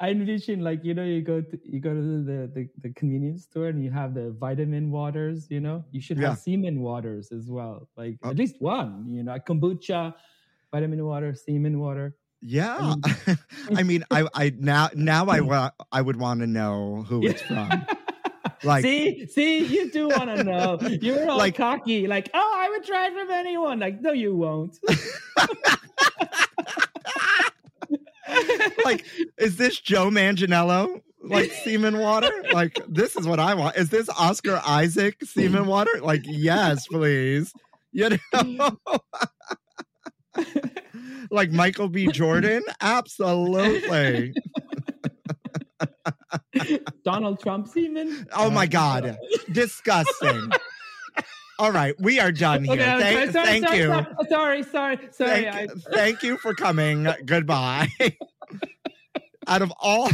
[0.00, 3.44] I envision like you know you go to you go to the, the the convenience
[3.44, 6.30] store and you have the vitamin waters you know you should Yeah.
[6.30, 8.30] have semen waters as well like Oh.
[8.30, 10.14] at least one you know kombucha
[10.72, 12.76] vitamin water semen water yeah.
[12.76, 13.02] Um,
[13.76, 17.42] I mean, I I now now I want I would want to know who it's
[17.42, 17.68] from.
[18.62, 22.70] Like- see see you do want to know you're all Like- cocky like oh I
[22.70, 24.78] would try it from anyone like no you won't
[28.84, 29.04] like,
[29.38, 31.02] is this Joe Manganiello?
[31.22, 32.30] Like semen water?
[32.52, 33.76] Like, this is what I want.
[33.76, 35.90] Is this Oscar Isaac semen water?
[36.00, 37.52] Like, yes, please.
[37.92, 38.78] You know?
[41.30, 42.06] Like Michael B.
[42.08, 42.62] Jordan?
[42.80, 44.34] Absolutely.
[47.04, 49.18] Donald Trump semen Oh my Uh, God.
[49.52, 50.50] Disgusting.
[51.58, 52.74] All right, we are done here.
[52.74, 53.86] Okay, Thank, sorry, thank sorry, you.
[54.28, 55.08] Sorry, sorry, sorry.
[55.12, 57.06] sorry Thank, I, thank you for coming.
[57.24, 57.88] Goodbye.
[59.46, 60.10] out of all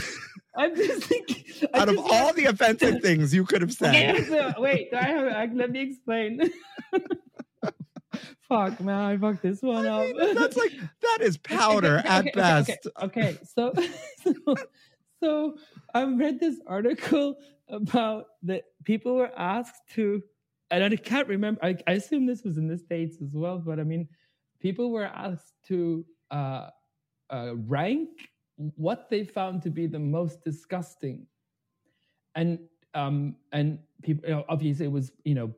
[0.56, 1.44] I'm just thinking.
[1.74, 4.28] I out of just all the offensive things you could have Okay, said.
[4.28, 6.48] so, wait, I have, let me explain.
[8.52, 10.06] Fuck, man, I fucked this one up.
[10.34, 12.70] That's like that is powder Okay, at okay, best.
[12.70, 13.72] Okay, okay, so,
[14.22, 14.56] so,
[15.20, 15.56] so
[15.94, 17.36] I read this article
[17.70, 20.22] about that people were asked to
[20.70, 21.64] and I can't remember.
[21.64, 24.08] I, I assume this was in the states as well, but I mean,
[24.60, 26.68] people were asked to uh,
[27.30, 28.08] uh, rank
[28.56, 31.26] what they found to be the most disgusting,
[32.34, 32.58] and
[32.92, 35.54] um, and people, you know, obviously, it was you know,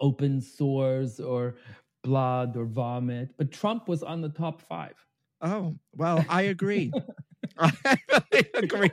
[0.00, 1.56] open sores or
[2.06, 4.94] blood or vomit, but Trump was on the top five.
[5.42, 6.92] Oh, well, I agree.
[7.58, 7.72] I
[8.10, 8.90] really agree.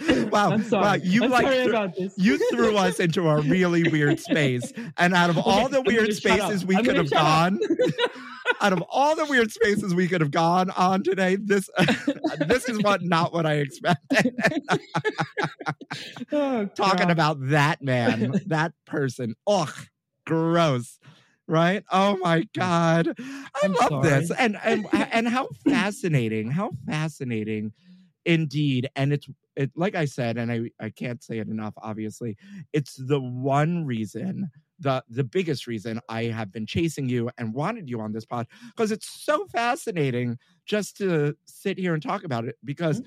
[0.30, 0.50] wow.
[0.52, 0.98] I'm sorry.
[0.98, 1.04] Wow.
[1.04, 2.14] You I'm like sorry threw- about this.
[2.16, 4.72] you threw us into a really weird space.
[4.96, 7.58] And out of all the I'm weird spaces we I'm could have gone,
[8.60, 11.68] out of all the weird spaces we could have gone on today, this
[12.46, 14.34] this is what not what I expected.
[16.32, 19.34] Oh, Talking about that man, that person.
[19.46, 19.72] Ugh,
[20.26, 20.98] gross.
[21.50, 21.82] Right?
[21.90, 23.12] Oh my God.
[23.18, 24.30] I I'm love this.
[24.30, 27.72] And and and how fascinating, how fascinating
[28.24, 28.88] indeed.
[28.94, 32.36] And it's it like I said, and I, I can't say it enough, obviously.
[32.72, 37.90] It's the one reason, the the biggest reason I have been chasing you and wanted
[37.90, 42.44] you on this pod, because it's so fascinating just to sit here and talk about
[42.44, 42.56] it.
[42.64, 43.02] Because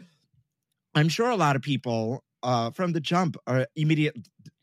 [0.95, 4.15] I'm sure a lot of people uh, from the jump are immediate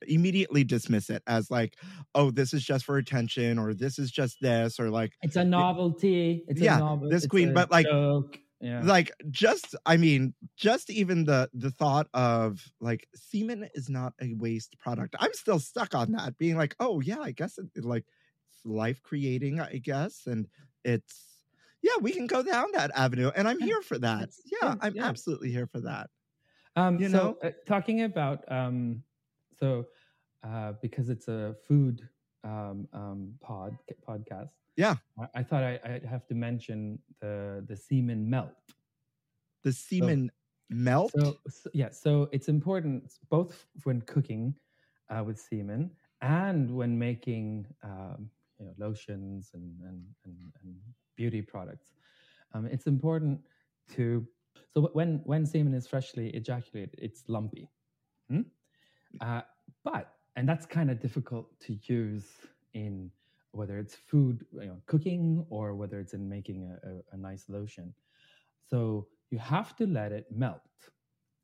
[0.08, 1.76] immediately dismiss it as like,
[2.14, 5.44] oh, this is just for attention, or this is just this, or like It's a
[5.44, 6.44] novelty.
[6.48, 7.08] It's Yeah, a novel.
[7.10, 8.38] this queen, but, like- joke.
[8.60, 8.82] yeah.
[8.84, 14.34] like just i mean just even the the thought of like semen is not a
[14.34, 17.86] waste product i'm still stuck on that being like oh yeah i guess it, it,
[17.86, 18.04] like
[18.52, 20.46] it's life creating i guess and
[20.84, 21.24] it's
[21.80, 24.94] yeah we can go down that avenue and i'm here for that yeah yeah, i'm
[24.94, 25.06] yeah.
[25.08, 26.10] absolutely here for that
[26.76, 27.36] Um, you so, know?
[27.42, 29.02] uh, talking about um,
[29.60, 29.86] so
[30.46, 32.08] uh, because it's a food
[32.44, 33.76] um, um, pod
[34.08, 34.54] podcast.
[34.76, 34.96] Yeah.
[35.18, 38.56] I, I thought I, I'd have to mention the the semen melt.
[39.62, 40.30] the semen
[40.70, 44.54] melt So, so yeah, so it's important both when cooking
[45.10, 45.90] uh, with semen
[46.22, 50.76] and when making um, you know lotions and and, and, and
[51.16, 51.92] beauty products.
[52.54, 53.40] Um, it's important
[53.94, 54.26] to
[54.72, 57.68] so when when semen is freshly ejaculated, it's lumpy.
[58.28, 58.42] Hmm?
[59.20, 59.42] Uh,
[59.84, 62.24] but and that's kind of difficult to use
[62.74, 63.10] in
[63.52, 67.46] whether it's food, you know, cooking, or whether it's in making a, a, a nice
[67.48, 67.92] lotion.
[68.68, 70.60] So you have to let it melt.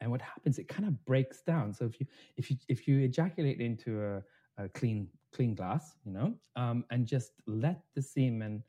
[0.00, 0.58] And what happens?
[0.58, 1.72] It kind of breaks down.
[1.74, 4.22] So if you if you if you ejaculate into a,
[4.62, 8.62] a clean clean glass, you know, um, and just let the semen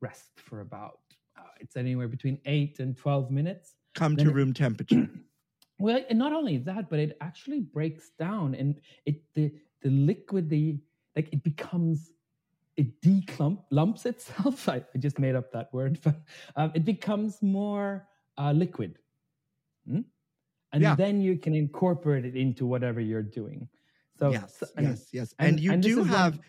[0.00, 0.98] rest for about
[1.38, 3.74] uh, it's anywhere between eight and twelve minutes.
[3.94, 5.08] come then to it- room temperature
[5.84, 10.48] Well, and not only that, but it actually breaks down and it the the liquid
[10.48, 10.78] the
[11.14, 12.10] like it becomes
[12.76, 14.66] it declump lumps itself.
[14.66, 16.16] I, I just made up that word, but
[16.56, 18.98] um, it becomes more uh, liquid,
[19.86, 20.00] Hmm?
[20.72, 20.94] and Yeah.
[20.96, 23.68] then you can incorporate it into whatever you're doing.
[24.18, 26.40] So yes so- and- yes yes and, and- you and do have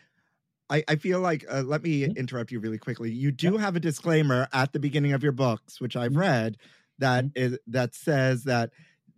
[0.69, 2.15] I, I feel like uh, let me Mhm.
[2.15, 3.12] interrupt you really quickly.
[3.12, 6.56] You do have a disclaimer at the beginning of your books, which I've read,
[7.00, 7.43] that Mm-hmm.
[7.43, 8.71] is that says that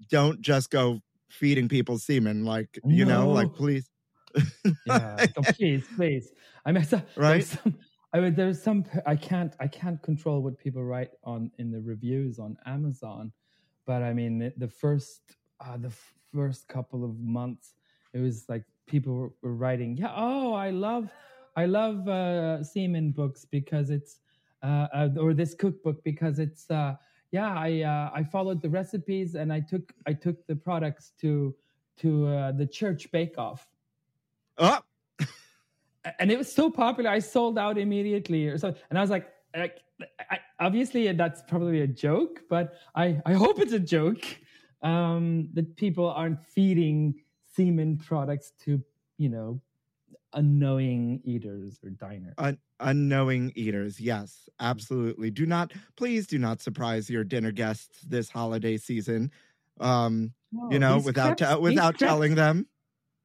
[0.09, 3.89] don't just go feeding people semen, like you know, like please,
[4.85, 5.25] yeah.
[5.35, 6.31] So please, please.
[6.65, 7.37] I mean, so, Right?
[7.45, 7.77] there's Some,
[8.13, 8.85] I mean, there's some.
[9.05, 9.53] I can't.
[9.59, 13.31] I can't control what people write on in the reviews on Amazon,
[13.85, 15.91] but I mean, the- the first, uh, the
[16.33, 17.73] first couple of months,
[18.13, 21.09] it was like people were, were writing, yeah, oh, I love,
[21.55, 24.19] I love uh, semen books because it's,
[24.63, 26.95] uh, uh, or this cookbook because it's, uh,
[27.31, 31.55] yeah, I uh, I followed the recipes and I took I took the products to
[31.97, 33.67] to uh, the church bake off
[34.57, 34.79] oh,
[36.19, 38.47] and it was so popular i sold out immediately.
[38.47, 39.79] Or so and i was like, like
[40.29, 44.23] I, obviously that's probably a joke but i i hope it's a joke
[44.83, 47.15] um that people aren't feeding
[47.55, 48.81] semen products to
[49.17, 49.59] you know
[50.33, 53.99] unknowing eaters or diners un- unknowing eaters.
[53.99, 55.31] Yes, absolutely.
[55.31, 59.31] Do not, please, do not surprise your dinner guests this holiday season.
[59.79, 60.33] Um,
[60.71, 62.67] you know, without crepes- te- without crepes- telling them.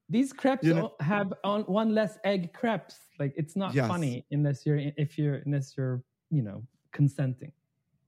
[0.09, 3.89] these crepes you know- have on one less egg crepes like it's not Yes.
[3.89, 6.63] funny unless you're if you're unless you're you know
[6.93, 7.53] consenting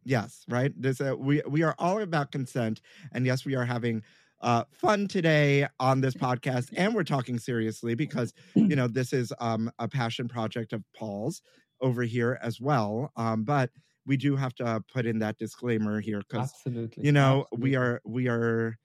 [0.07, 0.71] Yes, right.
[0.79, 2.83] This uh, we we are all about consent,
[3.13, 4.03] and yes, we are having
[4.45, 9.33] uh, fun today on this podcast, and we're talking seriously because you know this is
[9.41, 11.43] um, a passion project of Paul's
[11.81, 13.11] over here as well.
[13.17, 13.71] Um, but
[14.07, 18.03] we do have to put in that disclaimer here because absolutely you know we are
[18.05, 18.77] we are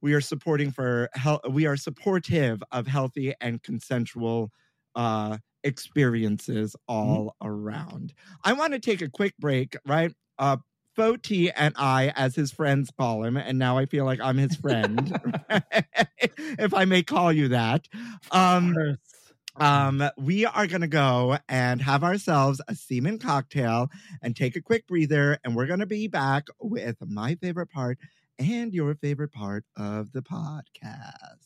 [0.00, 1.42] we are supporting for health.
[1.50, 4.50] We are supportive of healthy and consensual
[4.94, 8.14] uh, experiences all around.
[8.42, 10.14] I want to take a quick break, right?
[10.38, 10.56] Uh,
[10.98, 14.56] Foti and I, as his friends call him, and now I feel like I'm his
[14.56, 15.16] friend,
[16.58, 17.86] if I may call you that.
[18.32, 18.98] Um,
[19.56, 23.90] um, we are going to go and have ourselves a semen cocktail
[24.22, 25.38] and take a quick breather.
[25.44, 27.98] And we're going to be back with my favorite part
[28.38, 31.38] and your favorite part of the podcast.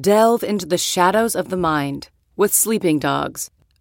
[0.00, 3.50] Delve into the shadows of the mind with Sleeping Dogs,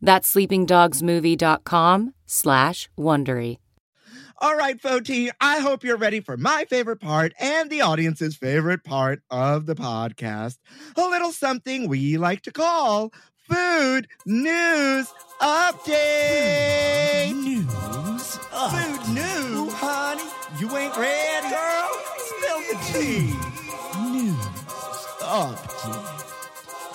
[0.00, 3.58] That's sleepingdogsmovie.com slash Wondery.
[4.40, 8.84] All right, Foti, I hope you're ready for my favorite part and the audience's favorite
[8.84, 10.58] part of the podcast.
[10.96, 13.12] A little something we like to call
[13.48, 17.34] Food News Update.
[17.34, 17.66] News.
[18.52, 18.70] Update.
[18.70, 20.22] Food news, honey.
[20.60, 21.90] You ain't ready, girl.
[22.18, 23.34] Spill the tea.
[24.12, 24.46] News.
[25.20, 26.17] Update.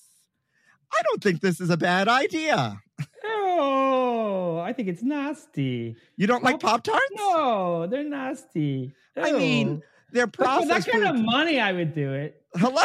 [0.92, 2.80] I don't think this is a bad idea.
[3.24, 5.96] Oh, I think it's nasty.
[6.16, 7.02] You don't like Pop Tarts?
[7.16, 8.94] No, they're nasty.
[9.16, 9.86] I mean, oh.
[10.12, 12.42] They're But for that kind of money, I would do it.
[12.54, 12.82] Hello.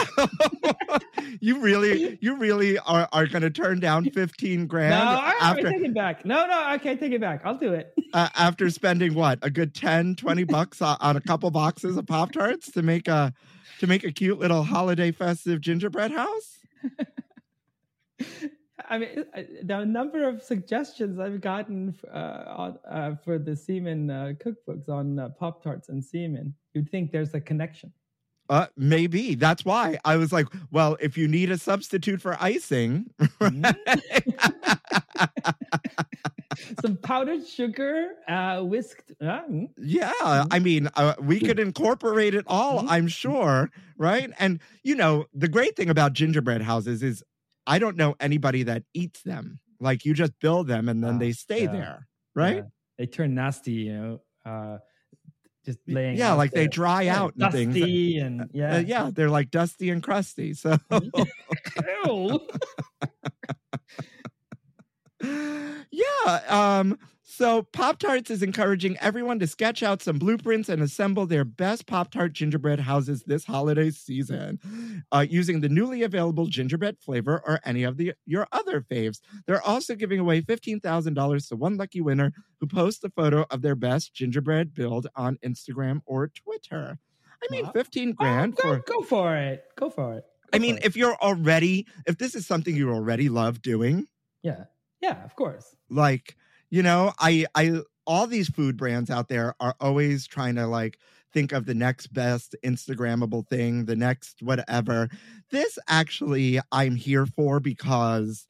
[1.42, 5.36] you really, you really are, are going to turn down 15 grand no, all right,
[5.42, 6.26] after take it back.
[6.26, 7.42] No, no, okay, take it back.
[7.44, 7.94] I'll do it.
[8.14, 12.08] uh, after spending what a good 10 20 bucks on, on a couple boxes of
[12.08, 13.34] pop tarts to make a
[13.80, 16.60] to make a cute little holiday festive gingerbread house
[18.90, 19.26] I mean,
[19.64, 25.30] the number of suggestions I've gotten uh, uh, for the semen uh, cookbooks on uh,
[25.30, 27.92] Pop Tarts and semen, you'd think there's a connection.
[28.50, 29.36] uh maybe.
[29.36, 29.98] That's why.
[30.06, 33.08] I was like well if you need a substitute for icing
[36.82, 39.12] Some powdered sugar, uh, whisked.
[39.22, 40.46] Uh, mm, yeah.
[40.50, 42.88] I mean uh, we could incorporate it all Mhm.
[42.90, 44.32] i'm sure right?
[44.40, 47.24] And you know the great thing about gingerbread houses is
[47.68, 51.20] i don't know anybody that eats them like you just build them and then Ah,
[51.20, 51.72] they stay yeah.
[51.72, 52.62] there right yeah.
[52.98, 54.80] They turn nasty, you know, uh,
[55.64, 56.18] just laying.
[56.18, 59.52] yeah like they dry Yeah, out and things dusty and yeah, Uh, yeah, they're like
[59.52, 60.54] dusty and crusty.
[60.56, 60.78] So
[65.92, 66.98] yeah, um
[67.38, 71.86] so Pop Tarts is encouraging everyone to sketch out some blueprints and assemble their best
[71.86, 74.60] Pop Tart gingerbread houses this holiday season
[75.12, 79.20] uh, using the newly available gingerbread flavor or any of the your other faves.
[79.46, 83.76] They're also giving away $15,000 to one lucky winner who posts a photo of their
[83.76, 86.98] best gingerbread build on Instagram or Twitter.
[87.44, 87.72] I mean, Wow.
[87.74, 89.64] 15 Oh, grand go, for go for it.
[89.76, 90.26] Go for it.
[90.54, 94.08] I mean, if you're already, if this is something you already love doing,
[94.42, 94.64] yeah,
[95.02, 95.76] yeah, of course.
[95.90, 96.36] like,
[96.70, 101.00] you know, I, I, all these food brands out there are always trying to like
[101.34, 105.10] think of the next best Instagrammable thing, the next whatever.
[105.52, 108.48] This actually, I'm here for because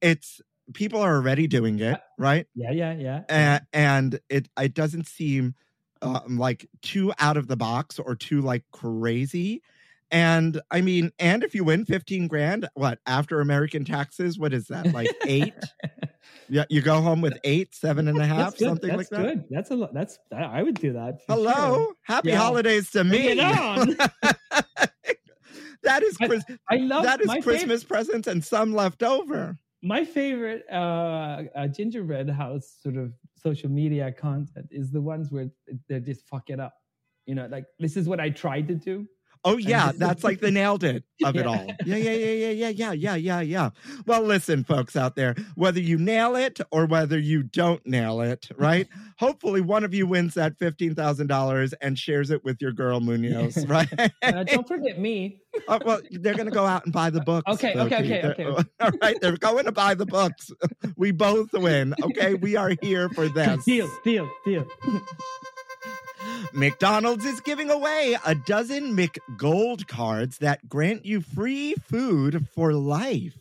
[0.00, 0.40] it's
[0.72, 2.46] people are already doing it, right?
[2.54, 3.22] Yeah, yeah, yeah.
[3.28, 5.54] and, and it it doesn't seem
[6.02, 9.62] um, like too out of the box or too like crazy.
[10.10, 14.68] And I mean, and if you win 15 grand, what after American taxes, what is
[14.68, 14.92] that?
[14.92, 15.54] Like eight?
[16.48, 19.22] yeah, you go home with eight, seven and a half, something That's like that.
[19.22, 19.44] That's good.
[19.50, 19.94] That's a lot.
[19.94, 21.20] That's I I would do that.
[21.28, 21.94] Hello, sure.
[22.02, 22.38] happy Yeah.
[22.38, 23.34] holidays to me.
[25.82, 29.58] that is I- I love that is Christmas favorite, presents and some left over.
[29.82, 35.48] my favorite uh, uh, gingerbread house sort of social media content is the ones where
[35.88, 36.74] they just fuck it up.
[37.26, 39.06] You know, like this is what I tried to do.
[39.46, 41.66] Oh yeah, that's like the nailed it of it all.
[41.84, 43.70] Yeah, yeah, yeah, yeah, yeah, yeah, yeah, yeah, yeah.
[44.06, 48.48] Well, listen, folks out there, whether you nail it or whether you don't nail it,
[48.56, 48.88] right?
[49.18, 53.00] Hopefully, one of you wins that fifteen thousand dollars and shares it with your girl
[53.00, 53.88] Munoz, right?
[54.22, 55.40] Uh, don't forget me.
[55.68, 57.50] Oh, well, they're gonna go out and buy the books.
[57.52, 58.64] Okay, okay, okay, They're- okay.
[58.80, 60.50] All right, they're going to buy the books.
[60.96, 61.94] We both win.
[62.02, 63.64] Okay, we are here for this.
[63.64, 64.66] Deal, deal, deal.
[66.54, 73.36] McDonald's is giving away a dozen McGold cards that grant you free food for life.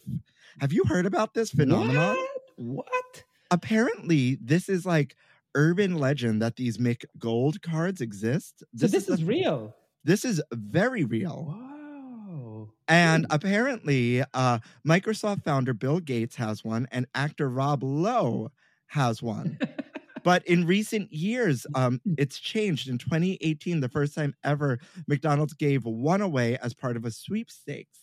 [0.60, 2.18] Have you heard about this phenomenon?
[2.56, 2.86] What?
[2.86, 3.24] What?
[3.52, 5.16] Apparently, this is like
[5.54, 8.64] urban legend that these McGold cards exist.
[8.76, 9.76] So this a- is real.
[10.04, 11.46] This is very real.
[11.56, 12.70] Wow.
[12.88, 13.28] And Ooh.
[13.30, 18.52] apparently, uh, Microsoft founder Bill Gates has one, and actor Rob Lowe
[18.88, 19.60] has one.
[20.24, 22.88] but in recent years, um, it's changed.
[22.90, 28.00] In 2018, the first time ever, McDonald's gave one away as part of a sweepstakes.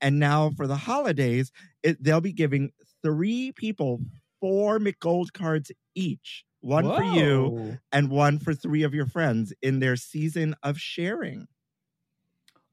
[0.00, 1.52] And now for the holidays,
[1.82, 4.00] it, they'll be giving three people
[4.40, 9.78] four McGold cards each one for you and one for three of your friends in
[9.78, 11.46] their season of sharing.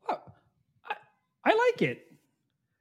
[0.10, 0.16] I,
[1.46, 2.02] I like it.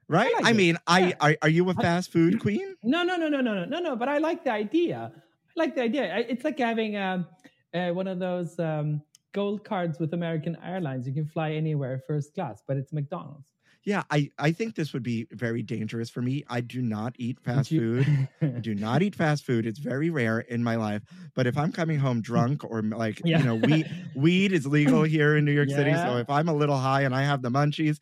[0.09, 0.31] Right?
[0.37, 0.57] I, like it.
[0.57, 1.15] mean, I Yeah.
[1.21, 2.77] are, are you a fast food queen?
[2.83, 3.97] No, no, no, no, no, no, no, no.
[3.97, 5.13] But I like the idea.
[5.57, 6.15] Like the idea.
[6.15, 7.27] I- It's like having um,
[7.75, 9.03] uh, one of those um,
[9.33, 11.07] gold cards with American Airlines.
[11.07, 13.47] You can fly anywhere first class, but it's McDonald's.
[13.87, 16.43] Yeah, I, I think this would be very dangerous for me.
[16.49, 18.29] I do not eat fast you- food.
[18.41, 19.67] I do not eat fast food.
[19.67, 21.03] It's very rare in my life.
[21.35, 23.39] But if I'm coming home drunk or like, Yeah.
[23.41, 23.87] you know, weed
[24.17, 25.93] weed is legal here in New York City.
[25.95, 27.99] So if I'm a little high and I have the munchies,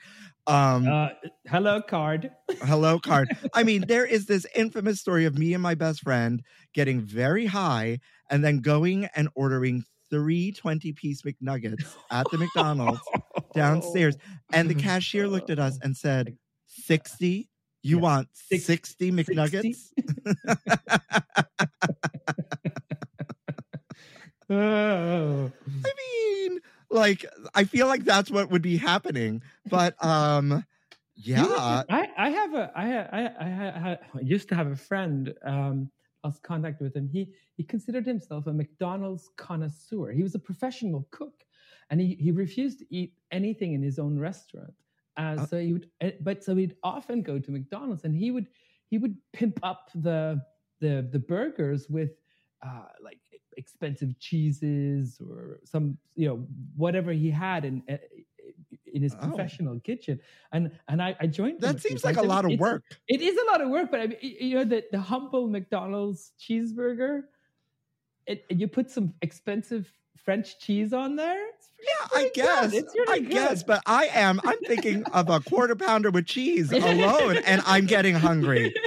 [0.47, 1.09] um, uh,
[1.47, 2.31] hello, card.
[2.63, 3.29] hello card.
[3.55, 6.43] I mean, there is this infamous story of me and my best friend
[6.75, 13.01] getting very high and then going and ordering three 20 piece McNuggets at the McDonald's
[13.55, 14.17] downstairs.
[14.53, 16.37] And the cashier looked at us and said,
[16.67, 17.49] 60?
[17.83, 18.03] You Yeah.
[18.03, 19.93] want Six- 60 McNuggets?
[24.51, 25.51] Oh.
[25.85, 25.93] I
[26.49, 26.59] mean,
[26.93, 27.25] like,
[27.55, 29.43] I feel like that's what would be happening.
[29.69, 30.65] But um,
[31.17, 31.83] yeah.
[31.89, 35.91] I, I have a I I I, I used to have a friend um
[36.25, 37.09] lost contact with him.
[37.09, 40.13] He he considered himself a McDonald's connoisseur.
[40.13, 41.45] He was a professional cook,
[41.91, 44.75] and he he refused to eat anything in his own restaurant.
[45.17, 48.31] Uh, Uh, so he would, uh, but so he'd often go to McDonald's, and he
[48.31, 48.49] would
[48.91, 50.41] he would pimp up the
[50.81, 52.13] the the burgers with
[52.65, 53.19] uh, like
[53.57, 56.47] expensive cheeses or some you know
[56.77, 57.97] whatever he had in uh,
[58.93, 59.29] in his Oh.
[59.29, 60.21] professional kitchen
[60.53, 62.83] and and I, I joined That at seems like a lot of work.
[63.09, 66.33] it is a lot of work but I mean, you know the, the humble mcdonald's
[66.41, 67.23] cheeseburger
[68.27, 71.45] it, you put some expensive french cheese on there
[71.83, 72.35] Yeah, I good.
[72.35, 72.73] guess.
[72.73, 74.41] it's really I guess, but I am.
[74.45, 78.73] I'm thinking of a quarter pounder with cheese alone, and I'm getting hungry.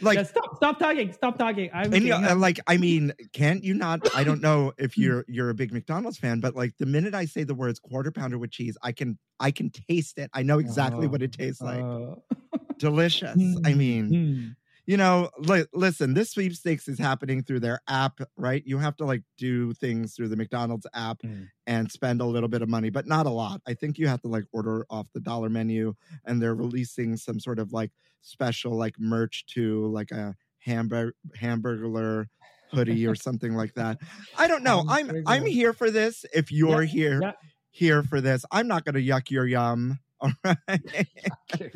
[0.00, 3.64] Like- Yeah, stop stop talking stop talking i'm And, you know, like, I mean, can't
[3.64, 4.00] you not?
[4.14, 7.24] I don't know if you're you're a big McDonald's fan, but like the minute I
[7.26, 10.30] say the words quarter pounder with cheese, I can I can taste it.
[10.32, 11.82] I know exactly what it tastes like.
[11.82, 12.14] Uh,
[12.78, 13.36] Delicious.
[13.64, 14.56] I mm, mean, mm.
[14.86, 18.62] you know, li- listen, this sweepstakes is happening through their app, right?
[18.64, 21.48] You have to like do things through the McDonald's app Mm.
[21.66, 23.60] and spend a little bit of money, but not a lot.
[23.66, 25.94] I think you have to like order off the dollar menu
[26.24, 27.90] and they're releasing some sort of like
[28.22, 30.34] special like merch to like a
[30.64, 32.28] hamburger hamburger
[32.72, 33.98] hoodie or something like that.
[34.36, 34.84] I don't know.
[34.88, 36.24] I'm I'm here for this.
[36.34, 37.32] If you're here yeah.
[37.70, 39.98] here for this, I'm not going to yuck your yum.
[40.22, 41.06] All right.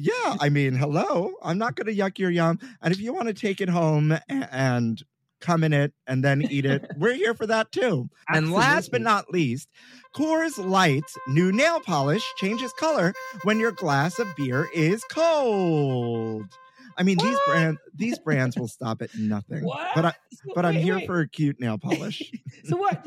[0.00, 1.32] Yeah, I mean, hello.
[1.42, 2.60] I'm not going to yuck your yum.
[2.80, 5.02] And if you want to take it home a- and
[5.40, 8.08] come in it and then eat it, we're here for that too.
[8.28, 9.68] And last but not least,
[10.14, 16.46] Coors Light's new nail polish changes color when your glass of beer is cold.
[16.98, 19.64] I mean, these brands these brands will stop at nothing.
[19.64, 21.06] what But I So- but I'm here wait.
[21.06, 22.22] for a cute nail polish.
[22.64, 23.06] so what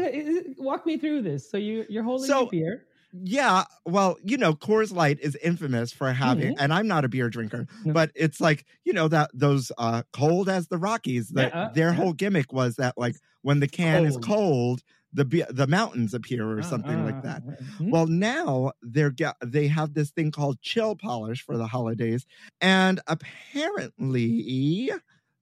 [0.57, 4.53] walk me through this so you you're holding So- a beer Yeah, well, you know,
[4.53, 7.87] Coors Light is infamous for having, and I'm not a beer drinker, Mm-hmm.
[7.89, 7.93] No.
[7.93, 11.27] but it's like you know that those uh cold as the Rockies.
[11.29, 14.81] That Yeah, uh, their whole gimmick was that like when the can is Cold.
[15.13, 17.43] The the mountains appear or Uh, something uh, like that.
[17.47, 17.89] uh, hmm?
[17.91, 22.25] Well, now they're they have this thing called chill polish for the holidays,
[22.61, 24.91] and apparently.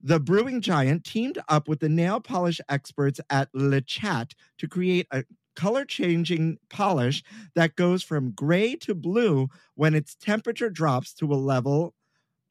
[0.02, 5.08] The brewing giant teamed up with the nail polish experts at Le Chat to create
[5.12, 5.26] a
[5.58, 7.22] color changing polish
[7.56, 11.94] that goes from gray to blue when its temperature drops to a level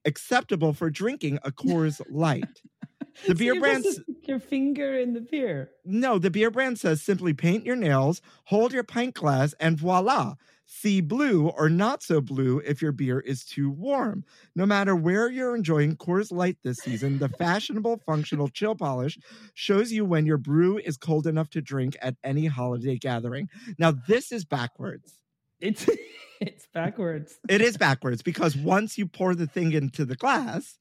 [0.04, 2.62] acceptable for drinking a Coors Light.
[3.26, 7.00] The So beer brand stick your finger in the beer no, the beer brand says
[7.02, 10.34] simply paint your nails, hold your pint glass, and voila.
[10.66, 14.22] See blue or not so blue if your beer is too warm.
[14.54, 19.18] No matter where you're enjoying Coors Light this season, the fashionable functional chill polish
[19.54, 23.48] shows you when your brew is cold enough to drink at any holiday gathering.
[23.78, 25.14] Now, this is backwards.
[25.58, 25.88] it's
[26.40, 30.78] it's backwards It is backwards because once you pour the thing into the glass,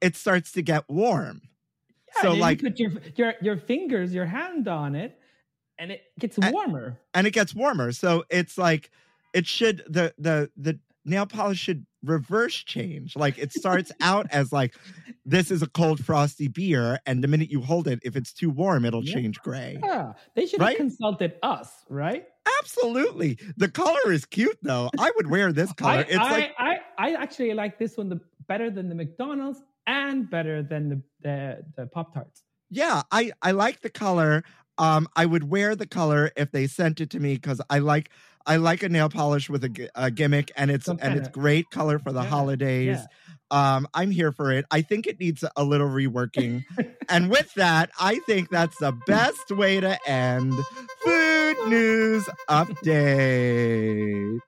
[0.00, 1.42] it starts to get warm.
[2.22, 5.18] So, and then like, put your your your fingers your hand on it
[5.78, 7.92] and it gets warmer and it gets warmer.
[7.92, 8.90] So it's like
[9.32, 13.16] it should the the the nail polish should reverse change.
[13.16, 14.74] Like it starts out as like
[15.24, 18.50] this is a cold frosty beer, and the minute you hold it, if it's too
[18.50, 19.14] warm, it'll Yeah.
[19.14, 19.78] change gray.
[19.82, 20.70] Yeah, they should Right?
[20.70, 22.26] have consulted us, right?
[22.60, 23.38] Absolutely.
[23.56, 24.90] The color is cute though.
[24.98, 25.90] I would wear this color.
[25.92, 29.62] I, it's I, like I, I actually like this one the, better than the McDonald's
[29.90, 32.42] and better than the the, the Pop Tarts.
[32.70, 34.44] yeah, I I like the color.
[34.78, 38.10] Um, I would wear the color if they sent it to me because I like
[38.46, 41.70] I like a nail polish with a, a gimmick, and it's Some and it's great
[41.70, 42.98] color for the Yeah, holidays.
[42.98, 43.06] yeah.
[43.52, 44.64] Um, I'm here for it.
[44.70, 46.62] I think it needs a little reworking.
[47.08, 50.54] and with that, I think that's the best way to end
[51.04, 54.38] food news update.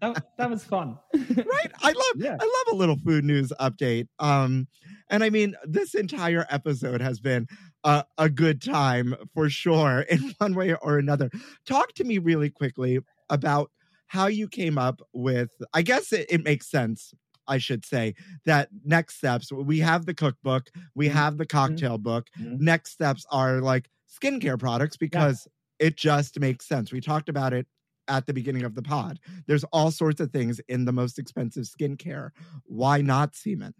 [0.00, 0.98] That, that was fun.
[1.14, 1.72] right?
[1.82, 2.36] I love Yeah.
[2.40, 4.08] I love a little food news update.
[4.18, 4.68] Um
[5.08, 7.46] and I mean this entire episode has been
[7.84, 11.30] a, a good time for sure in one way or another.
[11.66, 12.98] Talk to me really quickly
[13.30, 13.70] about
[14.06, 17.12] how you came up with I guess it, it makes sense.
[17.48, 21.12] I should say that next steps we have the cookbook, we Mhm.
[21.12, 22.26] have the cocktail book.
[22.40, 22.60] Mhm.
[22.60, 23.88] Next steps are like
[24.20, 25.46] skincare products because
[25.78, 26.92] it just makes sense.
[26.92, 27.66] We talked about it
[28.08, 29.18] at the beginning of the pod.
[29.46, 32.30] There's all sorts of things in the most expensive skincare.
[32.64, 33.74] Why not semen?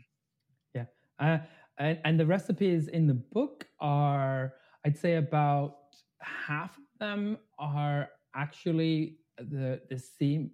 [1.19, 1.39] Uh,
[1.79, 4.55] and, and the recipes in the book are,
[4.85, 5.77] I'd say, about
[6.21, 10.51] half of them are actually the the seam.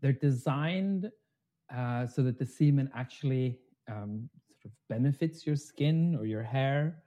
[0.00, 1.10] They're designed
[1.74, 4.28] uh, so that the semen actually um,
[4.62, 7.02] sort of benefits your skin or your hair,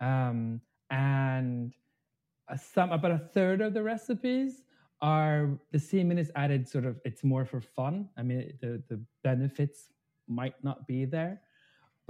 [0.00, 1.72] um, and
[2.56, 4.62] some about a third of the recipes
[5.02, 8.08] are the semen is added sort of it's more for fun.
[8.16, 9.88] I mean, the the benefits
[10.28, 11.40] might not be there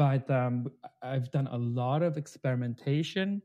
[0.00, 0.70] but um,
[1.02, 3.42] I've done a lot of experimentation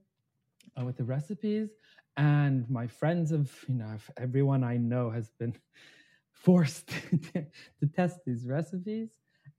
[0.79, 1.67] uh, with the recipes,
[2.15, 5.53] and my friends have, you know, everyone I know has been
[6.31, 6.87] forced
[7.33, 9.09] to test these recipes,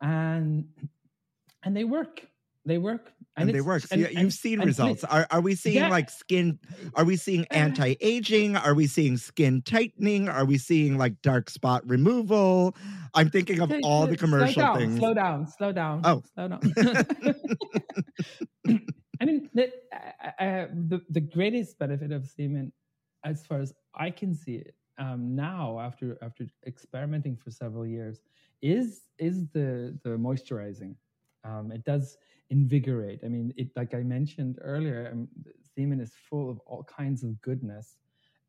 [0.00, 0.64] and
[1.64, 2.26] and they work.
[2.66, 3.82] They work, And, they work.
[3.82, 5.04] So and- you- you've and- seen and results.
[5.04, 5.88] Are, are we seeing Yeah.
[5.88, 6.58] like skin?
[6.94, 8.56] Are we seeing Uh, anti-aging?
[8.56, 10.28] Are we seeing skin tightening?
[10.28, 12.74] Are we seeing like dark spot removal?
[13.14, 14.98] I'm thinking of all the slow commercial down, things.
[14.98, 16.00] Slow down, slow down.
[16.04, 16.22] Oh.
[16.34, 16.60] slow down.
[19.20, 22.72] I mean, the, uh, uh, the the greatest benefit of semen,
[23.24, 28.20] as far as I can see it um, now, after after experimenting for several years,
[28.60, 30.96] is is the the moisturizing.
[31.44, 32.18] Um, it does
[32.50, 33.20] invigorate.
[33.24, 35.28] I mean, it like I mentioned earlier, um,
[35.74, 37.96] semen is full of all kinds of goodness,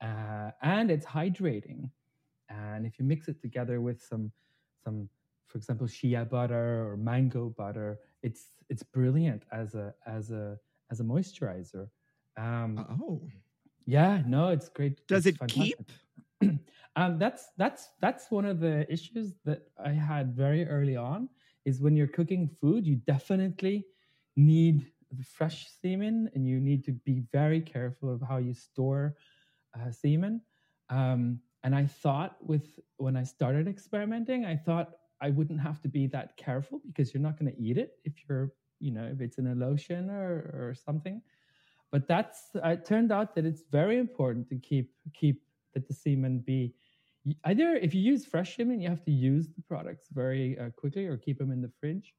[0.02, 1.90] uh, and it's hydrating.
[2.50, 4.32] And if you mix it together with some
[4.84, 5.10] some
[5.48, 10.58] for example shea butter or mango butter it's it's brilliant as a as a
[10.92, 11.88] as a moisturizer
[12.38, 13.22] um oh,
[13.86, 15.78] yeah no it's great does it's it keep?
[16.96, 21.30] um that's that's that's one of the issues that i had very early on
[21.68, 23.86] is when you're cooking food you definitely
[24.36, 24.78] need
[25.38, 29.16] fresh semen and you need to be very careful of how you store
[29.76, 30.42] uh, semen.
[30.90, 34.90] Um, and i thought with when i started experimenting i thought
[35.20, 38.14] i wouldn't have to be that careful because you're not going to eat it if
[38.24, 41.22] you're you know if it's in a lotion or or something.
[41.92, 45.44] But that's it turned out that it's very important to keep keep
[45.74, 46.74] that the semen be
[47.46, 51.06] either if you use fresh semen you have to use the products very uh, quickly
[51.06, 52.14] or keep them in the fridge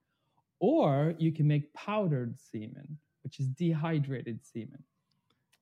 [0.60, 4.82] or you can make powdered semen which is dehydrated semen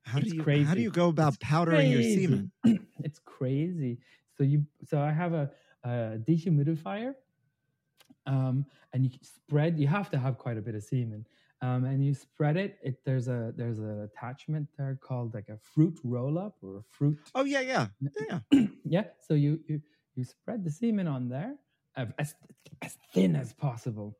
[0.05, 2.51] How do It's you how do you go about It's powdering your semen?
[3.05, 3.99] it's crazy.
[4.37, 5.51] So you, so I have a,
[5.85, 7.15] a dehumidifier,
[8.27, 9.79] um, and you spread.
[9.79, 11.27] You have to have quite a bit of semen,
[11.63, 12.79] um, and you spread it.
[12.83, 16.83] It there's a there's an attachment there called like a fruit roll up or a
[16.83, 17.19] fruit.
[17.35, 17.87] Oh yeah, yeah,
[18.29, 18.67] yeah.
[18.85, 19.05] yeah.
[19.27, 19.81] So you you
[20.15, 21.55] you spread the semen on there
[21.97, 22.35] uh, as
[22.83, 24.19] as thin as possible,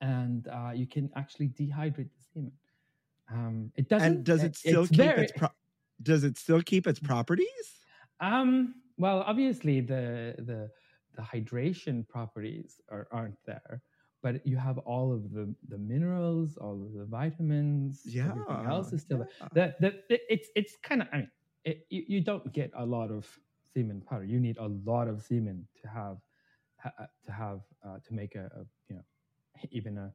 [0.00, 2.52] and uh, you can actually dehydrate the semen.
[3.32, 4.12] Um, it doesn't.
[4.12, 5.48] And does it still keep its pro-
[6.02, 7.46] does it still keep its properties?
[8.20, 10.70] Um, well, obviously the the
[11.14, 13.82] the hydration properties are, aren't there,
[14.22, 18.92] but you have all of the the minerals, all of the vitamins, Yeah, everything else
[18.92, 19.48] is still yeah.
[19.52, 19.74] there.
[19.80, 21.30] The, the, it's it's kind of I mean,
[21.64, 23.26] it, you, you don't get a lot of
[23.72, 24.24] semen powder.
[24.24, 26.18] You need a lot of semen to have
[26.78, 29.02] ha, uh, to have uh, to make a, a you know
[29.70, 30.12] even a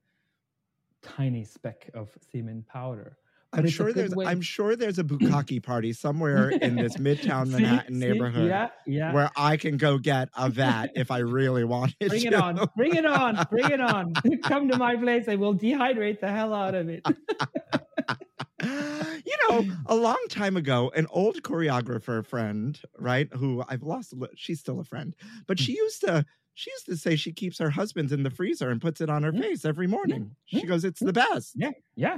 [1.01, 3.18] tiny speck of semen powder.
[3.51, 6.97] But I'm a sure there's way- I'm sure there's a bukkake party somewhere in this
[6.97, 7.99] midtown Manhattan See?
[8.07, 9.13] neighborhood Yeah, yeah.
[9.13, 12.27] where I can go get a vat if I really wanted Bring to.
[12.27, 12.69] it on.
[12.75, 13.45] Bring it on.
[13.49, 14.13] Bring it on.
[14.43, 15.29] Come to my place.
[15.29, 17.05] I will dehydrate the hell out of it.
[19.25, 24.59] you know, a long time ago, an old choreographer friend, right, who I've lost, she's
[24.59, 25.15] still a friend,
[25.47, 25.77] but she mm.
[25.77, 26.25] used to.
[26.53, 29.21] She used to say she keeps her husband's in the freezer and puts it on
[29.21, 30.35] her face every morning.
[30.45, 32.17] She goes, "It's the best." Yeah, yeah,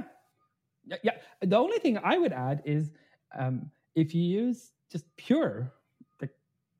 [0.86, 1.12] yeah, yeah.
[1.42, 2.90] The only thing I would add is
[3.38, 5.72] um, if you use just pure,
[6.20, 6.30] like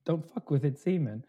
[0.05, 1.25] don't fuck with it semen,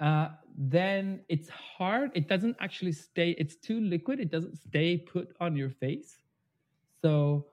[0.00, 2.10] uh, then it's hard.
[2.14, 3.30] It doesn't actually stay.
[3.38, 4.20] It's too liquid.
[4.20, 6.18] It doesn't stay put on your face.
[7.02, 7.46] So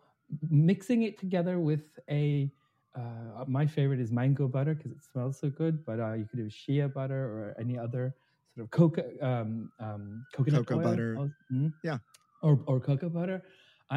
[0.49, 2.51] mixing it together with a
[2.95, 5.84] uh, my favorite is mango butter because it smells so good.
[5.86, 8.16] But uh, you could do shea butter or any other
[8.55, 11.18] sort of coca um, um, coconut Cocoa butter.
[11.51, 11.74] mhm.
[11.84, 11.97] Yeah.
[12.41, 13.43] or or cocoa butter,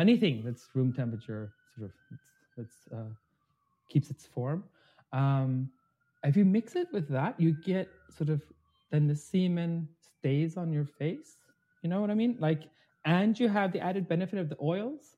[0.01, 3.11] anything that's room temperature sort of it's, it's uh,
[3.89, 4.65] keeps its form.
[5.13, 5.71] Um,
[6.25, 8.43] if you mix it with that, you get sort of
[8.91, 11.39] then the semen stays on your face.
[11.83, 12.37] You know what I mean?
[12.41, 12.63] Like,
[13.05, 15.17] and you have the added benefit of the oils.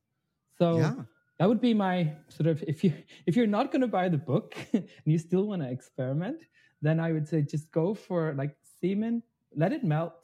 [0.59, 0.95] So Yeah.
[1.39, 2.93] that would be my sort of if you
[3.27, 6.45] if you're not going to buy the book and you still want to experiment,
[6.83, 9.23] then I would say just go for like semen,
[9.55, 10.15] let it melt,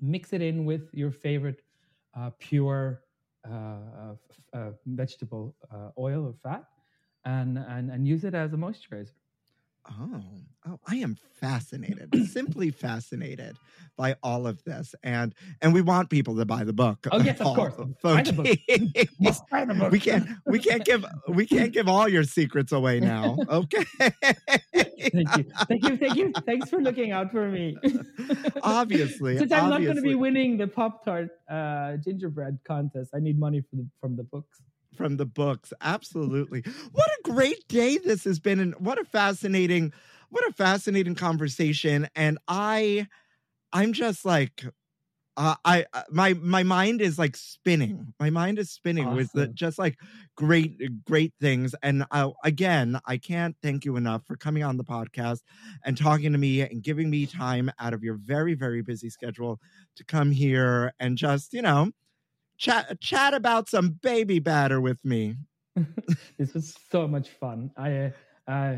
[0.00, 1.62] mix it in with your favorite
[2.16, 3.02] uh, pure
[3.48, 4.14] uh, uh,
[4.58, 6.64] uh, vegetable uh, oil or fat,
[7.24, 9.12] and, and and use it as a moisturizer.
[9.98, 10.22] Oh,
[10.66, 13.56] oh, I am fascinated, simply fascinated
[13.96, 17.06] by all of this, and and we want people to buy the book.
[17.10, 17.74] Oh, yes, of course.
[18.02, 18.46] Buy the book.
[18.46, 19.08] Foti.
[19.20, 19.90] Must buy the book.
[19.90, 23.36] we can't we can't give we can't give all your secrets away now.
[23.48, 23.84] Okay.
[25.12, 26.32] thank you, thank you, thank you.
[26.46, 27.76] Thanks for looking out for me.
[28.62, 33.18] Obviously, Since I'm not going to be winning the Pop Tart uh, gingerbread contest, I
[33.18, 34.60] need money for the, from the books.
[35.00, 35.72] From the books.
[35.80, 36.62] Absolutely.
[36.92, 39.94] What a great day this has been and what a fascinating
[40.28, 43.08] what a fascinating conversation and I
[43.72, 44.62] I'm just like
[45.38, 48.12] uh, I uh, my my mind is like spinning.
[48.20, 49.98] My mind is spinning with the just like
[50.36, 51.74] great great things.
[51.82, 55.40] And I, again, I can't thank you enough for coming on the podcast
[55.82, 59.60] and talking to me and giving me time out of your very very busy schedule
[59.96, 61.90] to come here and just you know
[62.60, 65.36] chat chat about some baby batter with me.
[66.38, 67.70] this was so much fun.
[67.76, 68.10] I, uh,
[68.50, 68.76] uh,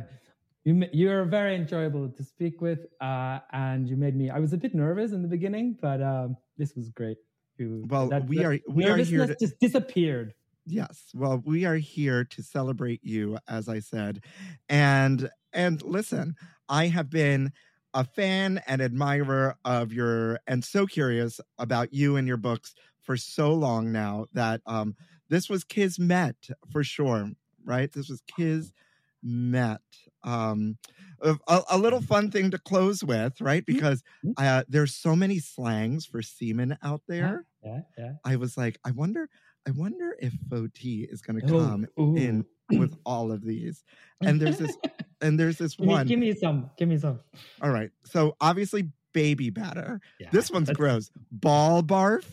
[0.64, 4.30] you, you're very enjoyable to speak with, uh, and you made me.
[4.30, 7.18] I was a bit nervous in the beginning, but um, this was great.
[7.59, 10.33] You, Well, we are- we are here to- just disappeared.
[10.64, 11.07] Yes.
[11.12, 14.22] Well, we are here to celebrate you, as I said.
[14.68, 16.37] And and listen,
[16.68, 17.53] I have been
[17.95, 23.16] a fan and admirer of your and so curious about you and your books for
[23.16, 24.96] so long now that um
[25.28, 27.30] this was Kismet for sure,
[27.64, 27.90] right?
[27.92, 29.80] This was Kismet.
[30.24, 30.78] Um
[31.20, 31.36] a,
[31.70, 33.64] a- little fun thing to close with, right?
[33.64, 34.03] Because
[34.36, 37.44] uh, there's so many slangs for semen out there.
[37.64, 38.12] Yeah, yeah.
[38.24, 39.28] I was like, I wonder,
[39.66, 42.16] I wonder if Foti is going to Oh, come ooh.
[42.16, 43.84] in with all of these.
[44.20, 44.76] And there's this,
[45.20, 46.07] and there's this Give me, one.
[46.07, 46.70] give me some.
[46.76, 47.20] Give me some.
[47.61, 47.90] All right.
[48.05, 50.00] So obviously, baby batter.
[50.18, 51.11] Yeah, This one's gross.
[51.30, 52.24] Ball barf.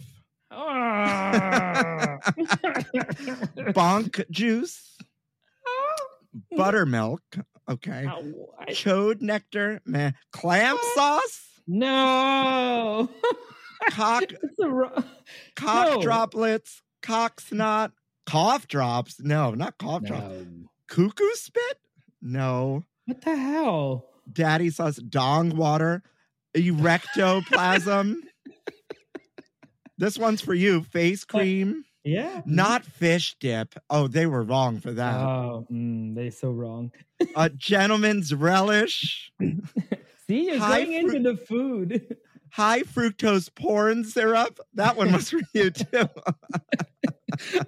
[3.73, 4.97] Bonk juice,
[6.55, 7.21] buttermilk.
[7.69, 8.07] Okay.
[8.07, 8.33] I-
[8.71, 10.11] Chode nectar, meh.
[10.31, 13.09] Clam sauce, no.
[13.91, 14.23] cock,
[14.59, 15.03] ro-
[15.55, 16.01] cock No.
[16.01, 17.91] droplets, cock snot,
[18.25, 19.19] cough drops.
[19.19, 20.35] No, not cough drops.
[20.87, 21.77] Cuckoo spit.
[22.21, 22.83] No.
[23.05, 24.05] What the hell?
[24.31, 26.03] daddy sauce, dong water,
[26.55, 28.15] erectoplasm.
[29.99, 30.81] This one's for you.
[30.83, 32.41] Face cream, Yeah.
[32.45, 33.75] not fish dip.
[33.89, 35.15] Oh, they were wrong for that.
[35.15, 36.91] Oh, mm, they're so wrong.
[37.35, 39.31] A gentleman's relish,
[40.27, 42.17] See, you're High going into the food.
[42.51, 44.59] high fructose corn syrup.
[44.73, 46.09] That one was for you too.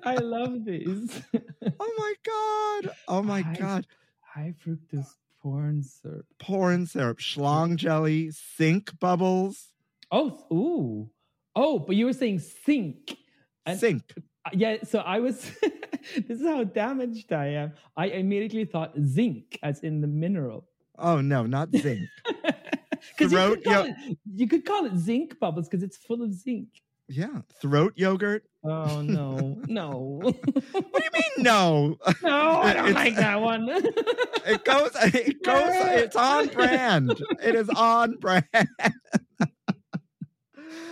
[0.04, 1.22] I love these.
[1.80, 2.96] oh my god.
[3.08, 3.88] Oh my High- god.
[4.22, 6.26] High fructose corn syrup.
[6.44, 9.68] Corn syrup, schlong jelly, sink bubbles,
[10.12, 11.10] Oh, ooh.
[11.56, 13.16] Oh, but you were saying sink.
[13.66, 14.04] And- sink.
[14.18, 15.52] Uh, Yeah, so I was.
[16.28, 17.74] this is how damaged I am.
[17.96, 20.66] I immediately thought zinc, as in the mineral.
[20.98, 22.08] Oh no, not zinc.
[23.18, 26.34] 'Cause you, could yo- it, you could call it zinc bubbles because it's full of
[26.34, 26.68] zinc.
[27.08, 28.44] Yeah, throat yogurt.
[28.64, 30.44] Oh no, no, What
[30.74, 31.98] do you mean no?
[32.24, 32.62] no!
[32.62, 33.68] I don't It's- like that one.
[33.70, 35.72] It goes, it goes,
[36.02, 37.22] it's on brand.
[37.44, 38.46] It is on brand.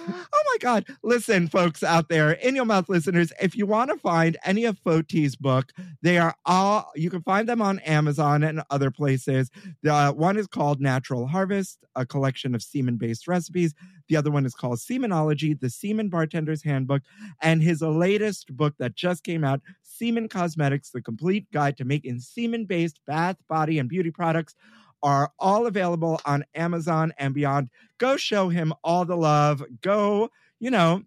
[0.08, 0.86] Oh my God.
[1.04, 4.80] Listen, folks out there, in your mouth listeners, if you want to find any of
[4.84, 5.72] Foti's book,
[6.02, 9.50] they are all, you can find them on Amazon and other places.
[9.84, 13.74] The uh, one is called Natural Harvest, a collection of semen based recipes.
[14.08, 17.04] The other one is called Semenology, the Semen Bartender's Handbook.
[17.42, 22.20] And his latest book that just came out, Semen Cosmetics, the complete guide to making
[22.20, 24.56] semen based bath, body, and beauty products
[25.02, 27.70] are all available on Amazon and beyond.
[27.98, 29.64] Go show him all the love.
[29.82, 30.30] Go,
[30.60, 31.04] you know,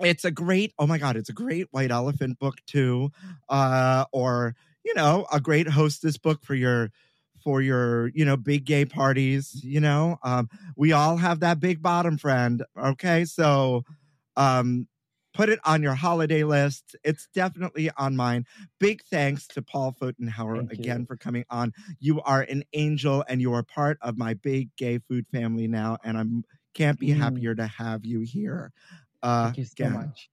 [0.00, 3.10] it's a great, oh my God, it's a great white elephant book too.
[3.48, 4.54] Uh, or,
[4.84, 6.90] you know, a great hostess book for your
[7.42, 10.18] for your, you know, big gay parties, you know.
[10.22, 12.64] Um, we all have that big bottom friend.
[12.76, 13.24] Okay.
[13.24, 13.84] So
[14.36, 14.86] um
[15.38, 16.96] put it on your holiday list.
[17.04, 18.44] It's definitely on mine.
[18.80, 21.72] Big thanks to Paul Photenhauer again for coming on.
[22.00, 25.96] You are an angel and you are part of my big gay food family now.
[26.02, 27.20] And I'm can't be Mm.
[27.20, 28.72] happier to have you here.
[29.22, 29.92] Uh, Thank you so again.
[29.92, 30.28] much.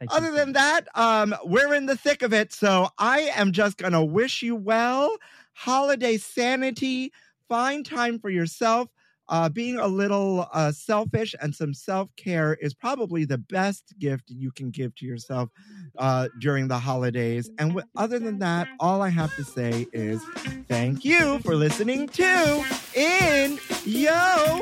[0.00, 2.52] Thank Other than that, um, we're in the thick of it.
[2.52, 5.16] So I am just gonna wish you well,
[5.54, 7.12] holiday sanity,
[7.48, 8.88] find time for yourself.
[9.28, 14.30] Uh, being a little uh, selfish and some self care is probably the best gift
[14.30, 15.50] you can give to yourself
[15.98, 17.50] uh, during the holidays.
[17.58, 20.22] And w- other than that, all I have to say is
[20.68, 22.64] thank you for listening to
[22.94, 24.60] In Yo